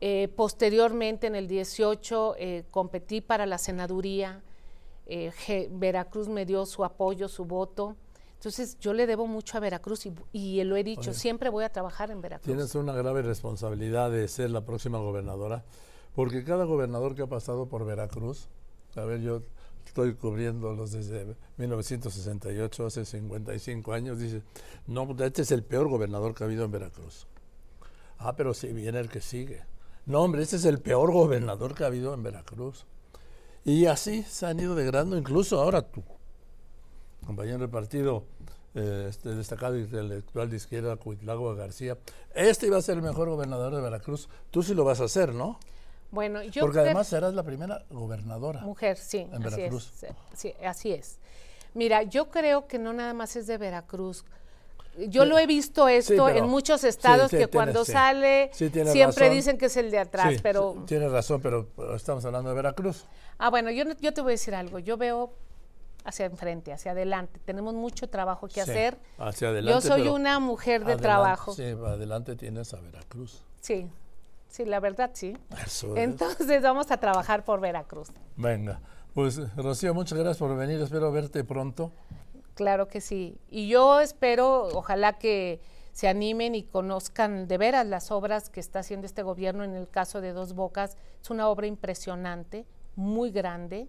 Eh, 0.00 0.28
posteriormente, 0.34 1.28
en 1.28 1.36
el 1.36 1.46
18, 1.46 2.34
competí 2.72 3.20
para 3.20 3.46
la 3.46 3.58
senaduría 3.58 4.42
eh, 5.06 5.68
Veracruz 5.72 6.28
me 6.28 6.44
dio 6.44 6.66
su 6.66 6.84
apoyo, 6.84 7.28
su 7.28 7.44
voto. 7.44 7.96
Entonces 8.34 8.78
yo 8.78 8.92
le 8.92 9.06
debo 9.06 9.26
mucho 9.26 9.56
a 9.56 9.60
Veracruz 9.60 10.06
y, 10.32 10.62
lo 10.64 10.76
he 10.76 10.84
dicho, 10.84 11.14
siempre 11.14 11.48
voy 11.48 11.64
a 11.64 11.70
trabajar 11.70 12.10
en 12.10 12.20
Veracruz. 12.20 12.46
Tienes 12.46 12.74
una 12.74 12.92
grave 12.92 13.22
responsabilidad 13.22 14.10
de 14.10 14.28
ser 14.28 14.50
la 14.50 14.64
próxima 14.64 14.98
gobernadora, 14.98 15.64
porque 16.14 16.44
cada 16.44 16.64
gobernador 16.64 17.14
que 17.14 17.22
ha 17.22 17.26
pasado 17.26 17.66
por 17.66 17.86
Veracruz, 17.86 18.48
a 18.94 19.04
ver, 19.04 19.22
yo 19.22 19.42
estoy 19.86 20.14
cubriéndolos 20.14 20.92
desde 20.92 21.34
1968, 21.56 22.86
hace 22.86 23.04
55 23.06 23.92
años, 23.92 24.18
dice, 24.18 24.42
no, 24.86 25.08
este 25.18 25.42
es 25.42 25.50
el 25.50 25.64
peor 25.64 25.88
gobernador 25.88 26.34
que 26.34 26.44
ha 26.44 26.46
habido 26.46 26.64
en 26.64 26.70
Veracruz. 26.70 27.26
Ah, 28.18 28.34
pero 28.36 28.54
si 28.54 28.72
viene 28.72 28.98
el 28.98 29.08
que 29.08 29.20
sigue. 29.20 29.64
No, 30.04 30.22
hombre, 30.22 30.42
este 30.42 30.56
es 30.56 30.64
el 30.66 30.80
peor 30.80 31.12
gobernador 31.12 31.74
que 31.74 31.84
ha 31.84 31.88
habido 31.88 32.14
en 32.14 32.22
Veracruz. 32.22 32.86
Y 33.66 33.86
así 33.86 34.22
se 34.22 34.46
han 34.46 34.60
ido 34.60 34.76
degradando, 34.76 35.18
incluso 35.18 35.60
ahora 35.60 35.82
tú, 35.82 36.00
compañero 37.26 37.58
del 37.58 37.68
partido 37.68 38.22
eh, 38.76 39.06
este 39.10 39.34
destacado 39.34 39.76
intelectual 39.76 40.48
de 40.48 40.56
izquierda, 40.56 40.94
Cuitlago 40.94 41.52
García, 41.56 41.98
este 42.32 42.68
iba 42.68 42.76
a 42.76 42.80
ser 42.80 42.94
el 42.94 43.02
mejor 43.02 43.28
gobernador 43.28 43.74
de 43.74 43.80
Veracruz. 43.80 44.28
Tú 44.52 44.62
sí 44.62 44.72
lo 44.72 44.84
vas 44.84 45.00
a 45.00 45.04
hacer, 45.06 45.34
¿no? 45.34 45.58
Bueno, 46.12 46.44
yo 46.44 46.62
Porque 46.62 46.78
además 46.78 47.08
serás 47.08 47.34
la 47.34 47.42
primera 47.42 47.84
gobernadora. 47.90 48.60
Mujer, 48.60 48.98
sí, 48.98 49.26
En 49.32 49.44
así 49.44 49.56
Veracruz. 49.56 49.92
es. 50.00 50.14
Sí, 50.32 50.54
así 50.64 50.92
es. 50.92 51.18
Mira, 51.74 52.04
yo 52.04 52.30
creo 52.30 52.68
que 52.68 52.78
no 52.78 52.92
nada 52.92 53.14
más 53.14 53.34
es 53.34 53.48
de 53.48 53.58
Veracruz. 53.58 54.24
Yo 55.08 55.22
Sí. 55.24 55.28
lo 55.28 55.38
he 55.38 55.46
visto 55.46 55.88
esto 55.88 56.28
en 56.28 56.46
muchos 56.48 56.82
estados 56.84 57.30
sí, 57.30 57.36
que 57.38 57.46
cuando 57.48 57.84
sale 57.84 58.50
siempre 58.52 58.84
razón. 59.24 59.30
dicen 59.30 59.58
que 59.58 59.66
es 59.66 59.76
el 59.76 59.90
de 59.90 59.98
atrás, 59.98 60.34
pero 60.42 60.84
tienes 60.86 61.10
razón, 61.12 61.40
pero, 61.42 61.68
pero 61.76 61.94
estamos 61.96 62.24
hablando 62.24 62.48
de 62.50 62.56
Veracruz. 62.56 63.04
ah 63.38 63.50
bueno, 63.50 63.70
yo 63.70 63.84
yo 64.00 64.12
te 64.14 64.20
voy 64.22 64.30
a 64.30 64.34
decir 64.34 64.54
algo. 64.54 64.78
Yo 64.78 64.96
veo 64.96 65.32
hacia 66.04 66.26
enfrente, 66.26 66.72
hacia 66.72 66.92
adelante. 66.92 67.40
Tenemos 67.44 67.74
mucho 67.74 68.08
trabajo 68.08 68.48
que 68.48 68.60
hacer. 68.60 68.96
hacia 69.18 69.48
adelante. 69.48 69.86
yo 69.88 69.94
soy 69.94 70.08
una 70.08 70.38
mujer 70.38 70.80
de 70.80 70.92
adelante- 70.92 71.02
trabajo. 71.02 71.52
Sí, 71.54 71.62
adelante 71.64 72.36
tienes 72.36 72.72
a 72.74 72.80
Veracruz. 72.80 73.42
Sí, 73.60 73.88
sí, 74.48 74.64
la 74.64 74.78
verdad 74.80 75.10
sí. 75.14 75.36
Eso 75.64 75.94
es. 75.96 76.02
Entonces 76.04 76.62
vamos 76.62 76.90
a 76.90 76.96
trabajar 76.98 77.44
por 77.44 77.60
Veracruz. 77.60 78.08
Venga, 78.36 78.80
pues 79.14 79.40
Rocío, 79.56 79.92
muchas 79.94 80.16
gracias 80.16 80.38
por 80.38 80.56
venir. 80.56 80.80
Espero 80.80 81.10
verte 81.10 81.42
pronto. 81.44 81.92
Claro 82.56 82.88
que 82.88 83.02
sí. 83.02 83.38
Y 83.50 83.68
yo 83.68 84.00
espero, 84.00 84.68
ojalá 84.72 85.18
que 85.18 85.60
se 85.92 86.08
animen 86.08 86.54
y 86.54 86.62
conozcan 86.62 87.46
de 87.48 87.58
veras 87.58 87.86
las 87.86 88.10
obras 88.10 88.48
que 88.48 88.60
está 88.60 88.78
haciendo 88.78 89.06
este 89.06 89.22
gobierno 89.22 89.62
en 89.62 89.74
el 89.74 89.88
caso 89.88 90.22
de 90.22 90.32
Dos 90.32 90.54
Bocas. 90.54 90.96
Es 91.22 91.28
una 91.28 91.50
obra 91.50 91.66
impresionante, 91.66 92.64
muy 92.94 93.30
grande. 93.30 93.88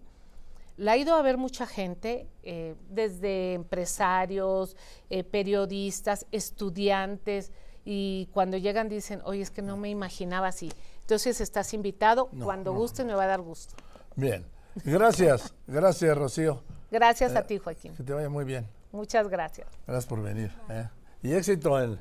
La 0.76 0.92
ha 0.92 0.96
ido 0.98 1.14
a 1.14 1.22
ver 1.22 1.38
mucha 1.38 1.66
gente, 1.66 2.28
eh, 2.42 2.74
desde 2.90 3.54
empresarios, 3.54 4.76
eh, 5.08 5.24
periodistas, 5.24 6.26
estudiantes, 6.30 7.52
y 7.86 8.28
cuando 8.32 8.58
llegan 8.58 8.90
dicen, 8.90 9.22
oye, 9.24 9.40
es 9.40 9.50
que 9.50 9.62
no 9.62 9.78
me 9.78 9.88
imaginaba 9.88 10.48
así. 10.48 10.70
Entonces 11.00 11.40
estás 11.40 11.72
invitado, 11.72 12.28
No, 12.32 12.44
cuando 12.44 12.74
no, 12.74 12.78
guste 12.80 13.02
me 13.02 13.14
va 13.14 13.24
a 13.24 13.28
dar 13.28 13.40
gusto. 13.40 13.74
Bien, 14.14 14.44
gracias, 14.84 15.54
gracias 15.66 16.16
Rocío. 16.18 16.62
Gracias 16.90 17.32
Eh, 17.32 17.38
a 17.38 17.46
ti, 17.46 17.58
Joaquín. 17.58 17.94
Que 17.94 18.02
te 18.02 18.12
vaya 18.12 18.28
muy 18.28 18.44
bien. 18.44 18.66
Muchas 18.92 19.28
gracias. 19.28 19.68
Gracias 19.86 20.06
por 20.06 20.22
venir. 20.22 20.50
¿eh? 20.70 20.88
Y 21.22 21.32
éxito 21.32 21.80
en, 21.82 21.98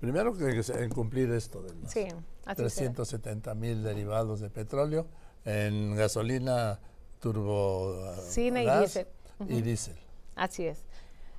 primero 0.00 0.36
que 0.36 0.60
en 0.74 0.90
cumplir 0.90 1.30
esto 1.32 1.62
de 1.62 1.74
los 1.74 1.90
Sí, 1.90 2.02
así 2.02 2.10
será. 2.44 2.54
370 2.54 3.54
mil 3.54 3.82
derivados 3.82 4.40
de 4.40 4.50
petróleo 4.50 5.06
en 5.44 5.96
gasolina 5.96 6.78
turbo 7.20 7.96
ah, 8.06 8.14
Cine 8.28 8.62
y 8.62 8.66
gas 8.66 8.80
diésel. 8.80 9.06
y 9.48 9.62
diésel. 9.62 9.96
Así 10.36 10.66
es. 10.66 10.78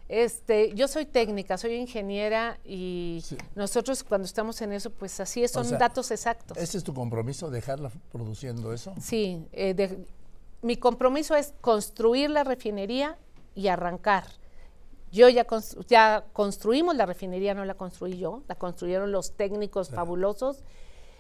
Este, 0.09 0.73
yo 0.73 0.87
soy 0.87 1.05
técnica, 1.05 1.57
soy 1.57 1.75
ingeniera 1.75 2.57
y 2.65 3.21
Sí. 3.23 3.37
nosotros 3.55 4.03
cuando 4.03 4.25
estamos 4.25 4.59
en 4.61 4.73
eso, 4.73 4.89
pues 4.89 5.19
así 5.19 5.43
es, 5.43 5.51
O 5.51 5.59
son 5.59 5.65
sea, 5.69 5.77
datos 5.77 6.09
exactos. 6.09 6.57
¿Ese 6.57 6.79
es 6.79 6.83
tu 6.83 6.93
compromiso, 6.95 7.49
dejarla 7.51 7.91
produciendo 8.11 8.73
eso? 8.73 8.93
Sí, 8.99 9.47
eh, 9.53 9.73
de- 9.75 10.03
mi 10.61 10.77
compromiso 10.77 11.35
es 11.35 11.53
construir 11.61 12.29
la 12.29 12.43
refinería 12.43 13.17
y 13.55 13.67
arrancar. 13.67 14.25
Yo 15.11 15.27
ya, 15.29 15.47
constru- 15.47 15.85
ya 15.87 16.25
construimos 16.33 16.95
la 16.95 17.05
refinería, 17.05 17.53
no 17.53 17.65
la 17.65 17.73
construí 17.75 18.17
yo, 18.17 18.43
la 18.47 18.55
construyeron 18.55 19.11
los 19.11 19.33
técnicos 19.35 19.89
fabulosos. 19.89 20.63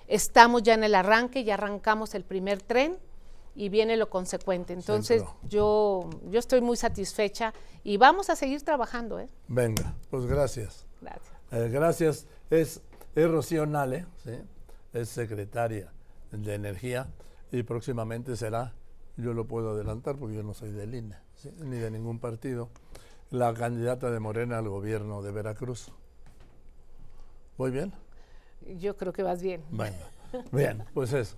Estamos 0.07 0.63
ya 0.63 0.73
en 0.73 0.83
el 0.83 0.95
arranque, 0.95 1.43
ya 1.43 1.55
arrancamos 1.55 2.13
el 2.15 2.23
primer 2.23 2.61
tren 2.61 2.97
y 3.55 3.69
viene 3.69 3.97
lo 3.97 4.09
consecuente. 4.09 4.73
Entonces, 4.73 5.21
Centro. 5.23 5.37
yo, 5.49 6.09
yo 6.29 6.39
estoy 6.39 6.61
muy 6.61 6.77
satisfecha 6.77 7.53
y 7.83 7.97
vamos 7.97 8.29
a 8.29 8.35
seguir 8.35 8.63
trabajando. 8.63 9.19
¿eh? 9.19 9.27
Venga, 9.47 9.95
pues 10.09 10.25
gracias. 10.25 10.85
Gracias. 11.01 11.33
Eh, 11.51 11.69
gracias. 11.71 12.27
Es, 12.49 12.81
es 13.15 13.29
Rocío 13.29 13.65
Nale, 13.65 14.05
¿sí? 14.23 14.31
es 14.93 15.09
secretaria 15.09 15.91
de 16.31 16.53
Energía 16.53 17.07
y 17.51 17.63
próximamente 17.63 18.35
será, 18.35 18.73
yo 19.21 19.33
lo 19.33 19.45
puedo 19.45 19.71
adelantar 19.71 20.17
porque 20.17 20.35
yo 20.35 20.43
no 20.43 20.53
soy 20.53 20.71
del 20.71 20.93
INE, 20.95 21.15
¿sí? 21.35 21.51
ni 21.59 21.77
de 21.77 21.91
ningún 21.91 22.19
partido, 22.19 22.69
la 23.29 23.53
candidata 23.53 24.09
de 24.11 24.19
Morena 24.19 24.57
al 24.57 24.69
gobierno 24.69 25.21
de 25.21 25.31
Veracruz. 25.31 25.91
¿Voy 27.57 27.71
bien? 27.71 27.93
Yo 28.77 28.95
creo 28.97 29.13
que 29.13 29.23
vas 29.23 29.41
bien. 29.41 29.63
Venga. 29.71 30.09
Bien, 30.51 30.83
pues 30.93 31.13
eso. 31.13 31.35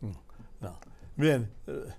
Mm, 0.00 0.12
No. 0.60 0.78
Bien. 1.16 1.50
eh, 1.66 1.94